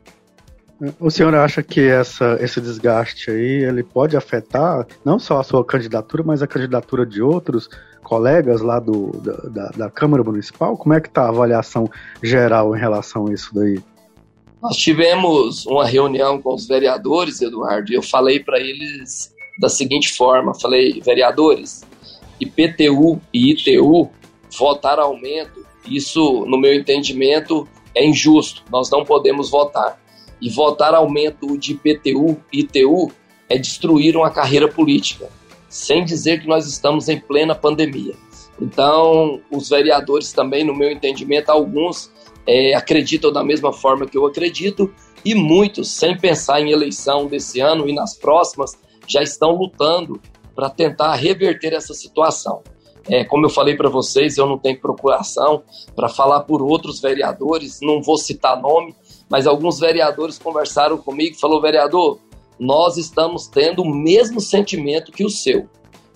O 0.99 1.09
senhor 1.11 1.35
acha 1.35 1.61
que 1.61 1.81
essa, 1.81 2.37
esse 2.39 2.61
desgaste 2.61 3.29
aí 3.29 3.63
ele 3.65 3.83
pode 3.83 4.15
afetar 4.15 4.87
não 5.03 5.19
só 5.19 5.39
a 5.39 5.43
sua 5.43 5.63
candidatura, 5.63 6.23
mas 6.23 6.41
a 6.41 6.47
candidatura 6.47 7.05
de 7.05 7.21
outros 7.21 7.69
colegas 8.01 8.61
lá 8.61 8.79
do, 8.79 9.11
da, 9.21 9.33
da, 9.49 9.69
da 9.69 9.89
Câmara 9.89 10.23
Municipal? 10.23 10.77
Como 10.77 10.93
é 10.93 11.01
que 11.01 11.09
está 11.09 11.23
a 11.23 11.29
avaliação 11.29 11.89
geral 12.23 12.75
em 12.75 12.79
relação 12.79 13.27
a 13.27 13.33
isso 13.33 13.53
daí? 13.53 13.79
Nós 14.61 14.77
tivemos 14.77 15.65
uma 15.65 15.85
reunião 15.85 16.41
com 16.41 16.53
os 16.53 16.67
vereadores, 16.67 17.41
Eduardo, 17.41 17.91
e 17.91 17.95
eu 17.95 18.01
falei 18.01 18.39
para 18.39 18.59
eles 18.59 19.33
da 19.59 19.69
seguinte 19.69 20.13
forma: 20.13 20.53
falei, 20.59 21.01
vereadores, 21.01 21.85
IPTU 22.39 23.21
e 23.33 23.51
ITU 23.51 24.09
votar 24.57 24.97
aumento, 24.99 25.65
isso, 25.85 26.45
no 26.45 26.57
meu 26.57 26.73
entendimento, 26.73 27.67
é 27.95 28.05
injusto. 28.05 28.63
Nós 28.71 28.89
não 28.89 29.03
podemos 29.03 29.49
votar. 29.49 29.99
E 30.41 30.49
votar 30.49 30.93
aumento 30.93 31.57
de 31.57 31.73
IPTU 31.73 32.37
e 32.51 32.61
ITU 32.61 33.11
é 33.49 33.57
destruir 33.57 34.15
uma 34.15 34.29
carreira 34.29 34.67
política, 34.67 35.29
sem 35.67 36.05
dizer 36.05 36.41
que 36.41 36.47
nós 36.47 36.67
estamos 36.67 37.09
em 37.09 37.19
plena 37.19 37.55
pandemia. 37.55 38.15
Então, 38.61 39.39
os 39.51 39.69
vereadores 39.69 40.33
também, 40.33 40.63
no 40.63 40.75
meu 40.75 40.91
entendimento, 40.91 41.49
alguns 41.49 42.11
é, 42.45 42.73
acreditam 42.73 43.31
da 43.31 43.43
mesma 43.43 43.71
forma 43.71 44.05
que 44.05 44.17
eu 44.17 44.25
acredito, 44.25 44.93
e 45.23 45.35
muitos, 45.35 45.91
sem 45.91 46.17
pensar 46.17 46.61
em 46.61 46.71
eleição 46.71 47.27
desse 47.27 47.59
ano 47.59 47.87
e 47.87 47.93
nas 47.93 48.17
próximas, 48.17 48.77
já 49.07 49.21
estão 49.21 49.51
lutando 49.51 50.21
para 50.55 50.69
tentar 50.69 51.15
reverter 51.15 51.73
essa 51.73 51.93
situação. 51.93 52.61
É, 53.07 53.23
como 53.23 53.45
eu 53.45 53.49
falei 53.49 53.75
para 53.75 53.89
vocês, 53.89 54.37
eu 54.37 54.45
não 54.45 54.57
tenho 54.57 54.79
procuração 54.79 55.63
para 55.95 56.09
falar 56.09 56.41
por 56.41 56.61
outros 56.61 56.99
vereadores, 57.01 57.79
não 57.81 58.01
vou 58.01 58.17
citar 58.17 58.61
nome, 58.61 58.95
mas 59.29 59.45
alguns 59.45 59.79
vereadores 59.79 60.37
conversaram 60.37 60.97
comigo 60.97 61.35
e 61.35 61.39
falou, 61.39 61.61
vereador, 61.61 62.19
nós 62.59 62.97
estamos 62.97 63.47
tendo 63.47 63.83
o 63.83 63.95
mesmo 63.95 64.41
sentimento 64.41 65.11
que 65.11 65.23
o 65.23 65.29
seu. 65.29 65.69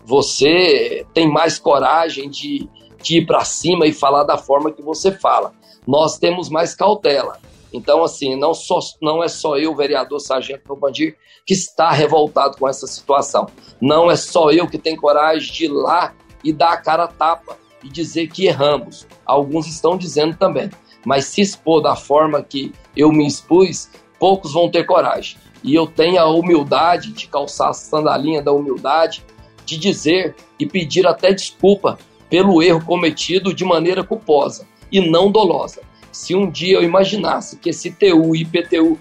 Você 0.05 1.05
tem 1.13 1.31
mais 1.31 1.57
coragem 1.57 2.29
de, 2.29 2.67
de 3.01 3.19
ir 3.19 3.25
para 3.25 3.45
cima 3.45 3.87
e 3.87 3.93
falar 3.93 4.23
da 4.23 4.37
forma 4.37 4.71
que 4.71 4.81
você 4.81 5.11
fala. 5.11 5.53
Nós 5.87 6.17
temos 6.17 6.49
mais 6.49 6.75
cautela. 6.75 7.39
Então, 7.71 8.03
assim, 8.03 8.35
não, 8.35 8.53
só, 8.53 8.79
não 9.01 9.23
é 9.23 9.27
só 9.27 9.57
eu, 9.57 9.75
vereador 9.75 10.19
Sargento 10.19 10.67
Nobandir, 10.67 11.17
que 11.45 11.53
está 11.53 11.91
revoltado 11.91 12.57
com 12.57 12.67
essa 12.67 12.85
situação. 12.85 13.47
Não 13.81 14.11
é 14.11 14.15
só 14.15 14.51
eu 14.51 14.67
que 14.67 14.77
tenho 14.77 14.99
coragem 14.99 15.51
de 15.51 15.65
ir 15.65 15.69
lá 15.69 16.13
e 16.43 16.53
dar 16.53 16.73
a 16.73 16.77
cara 16.77 17.05
a 17.05 17.07
tapa 17.07 17.57
e 17.83 17.89
dizer 17.89 18.27
que 18.27 18.45
erramos. 18.45 19.07
Alguns 19.25 19.67
estão 19.67 19.97
dizendo 19.97 20.37
também. 20.37 20.69
Mas 21.05 21.25
se 21.25 21.41
expor 21.41 21.81
da 21.81 21.95
forma 21.95 22.41
que 22.41 22.73
eu 22.95 23.11
me 23.11 23.27
expus, 23.27 23.89
poucos 24.19 24.53
vão 24.53 24.69
ter 24.69 24.85
coragem. 24.85 25.37
E 25.63 25.73
eu 25.73 25.87
tenho 25.87 26.19
a 26.19 26.29
humildade 26.29 27.11
de 27.11 27.27
calçar 27.27 27.69
a 27.69 27.73
sandalinha 27.73 28.41
da 28.41 28.51
humildade, 28.51 29.23
de 29.65 29.77
dizer 29.77 30.35
e 30.59 30.65
pedir 30.65 31.07
até 31.07 31.33
desculpa 31.33 31.97
pelo 32.29 32.61
erro 32.61 32.83
cometido 32.85 33.53
de 33.53 33.63
maneira 33.63 34.03
culposa 34.03 34.67
e 34.91 34.99
não 34.99 35.31
dolosa. 35.31 35.81
Se 36.11 36.35
um 36.35 36.49
dia 36.49 36.75
eu 36.75 36.83
imaginasse 36.83 37.57
que 37.57 37.69
esse 37.69 37.91
TU 37.91 38.35
e 38.35 38.41
IPTU 38.41 38.99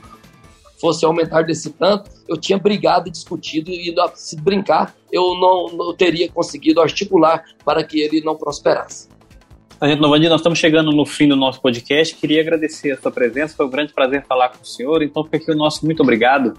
fosse 0.80 1.04
aumentar 1.04 1.42
desse 1.42 1.70
tanto, 1.70 2.10
eu 2.28 2.36
tinha 2.36 2.58
brigado 2.58 3.08
e 3.08 3.12
discutido 3.12 3.70
e 3.70 3.94
se 4.14 4.36
brincar, 4.36 4.94
eu 5.12 5.34
não, 5.36 5.68
não 5.68 5.94
teria 5.94 6.28
conseguido 6.28 6.80
articular 6.80 7.44
para 7.64 7.84
que 7.84 8.00
ele 8.00 8.20
não 8.20 8.36
prosperasse. 8.36 9.08
Sargento 9.82 10.00
Novandi, 10.00 10.28
nós 10.28 10.38
estamos 10.38 10.60
chegando 10.60 10.92
no 10.92 11.04
fim 11.04 11.26
do 11.26 11.34
nosso 11.34 11.60
podcast. 11.60 12.14
Queria 12.14 12.40
agradecer 12.40 12.92
a 12.92 13.00
sua 13.00 13.10
presença, 13.10 13.56
foi 13.56 13.66
um 13.66 13.68
grande 13.68 13.92
prazer 13.92 14.24
falar 14.24 14.50
com 14.50 14.62
o 14.62 14.64
senhor. 14.64 15.02
Então, 15.02 15.24
fica 15.24 15.38
aqui 15.38 15.50
o 15.50 15.56
nosso 15.56 15.84
muito 15.84 16.04
obrigado. 16.04 16.54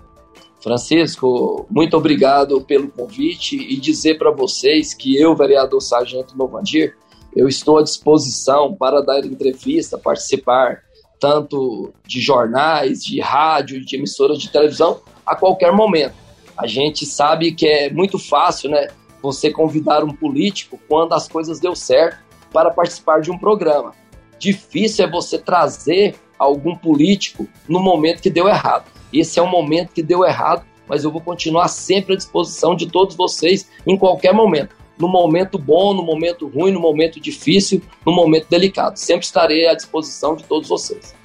Francisco, 0.62 1.66
muito 1.72 1.96
obrigado 1.96 2.60
pelo 2.66 2.90
convite 2.90 3.56
e 3.56 3.78
dizer 3.78 4.18
para 4.18 4.30
vocês 4.30 4.94
que 4.94 5.16
eu, 5.18 5.34
vereador 5.38 5.80
Sargento 5.80 6.38
Novandir, 6.38 6.98
eu 7.34 7.48
estou 7.48 7.78
à 7.78 7.82
disposição 7.82 8.76
para 8.76 9.00
dar 9.00 9.26
entrevista, 9.26 9.98
participar 9.98 10.84
tanto 11.18 11.94
de 12.06 12.20
jornais, 12.20 13.06
de 13.06 13.22
rádio, 13.22 13.86
de 13.86 13.96
emissoras 13.96 14.38
de 14.38 14.52
televisão, 14.52 15.00
a 15.26 15.34
qualquer 15.34 15.72
momento. 15.72 16.16
A 16.58 16.68
gente 16.68 17.06
sabe 17.06 17.54
que 17.54 17.66
é 17.66 17.90
muito 17.90 18.20
fácil, 18.20 18.70
né? 18.70 18.90
Você 19.22 19.50
convidar 19.50 20.04
um 20.04 20.14
político 20.14 20.78
quando 20.90 21.14
as 21.14 21.26
coisas 21.30 21.62
deu 21.62 21.74
certo 21.74 22.33
para 22.54 22.72
participar 22.72 23.20
de 23.20 23.32
um 23.32 23.38
programa. 23.38 23.92
Difícil 24.38 25.06
é 25.06 25.10
você 25.10 25.38
trazer 25.38 26.16
algum 26.38 26.76
político 26.76 27.48
no 27.68 27.80
momento 27.80 28.22
que 28.22 28.30
deu 28.30 28.48
errado. 28.48 28.86
Esse 29.12 29.40
é 29.40 29.42
o 29.42 29.48
momento 29.48 29.94
que 29.94 30.04
deu 30.04 30.24
errado, 30.24 30.64
mas 30.88 31.04
eu 31.04 31.12
vou 31.12 31.22
continuar 31.22 31.68
sempre 31.68 32.14
à 32.14 32.18
disposição 32.18 32.76
de 32.76 32.88
todos 32.88 33.16
vocês 33.16 33.70
em 33.88 33.98
qualquer 33.98 34.34
momento. 34.34 34.76
No 34.98 35.08
momento 35.08 35.58
bom, 35.58 35.94
no 35.94 36.04
momento 36.04 36.48
ruim, 36.48 36.72
no 36.72 36.80
momento 36.80 37.20
difícil, 37.20 37.82
no 38.06 38.12
momento 38.12 38.48
delicado. 38.50 38.98
Sempre 38.98 39.26
estarei 39.26 39.68
à 39.68 39.74
disposição 39.74 40.36
de 40.36 40.44
todos 40.44 40.70
vocês. 40.70 41.16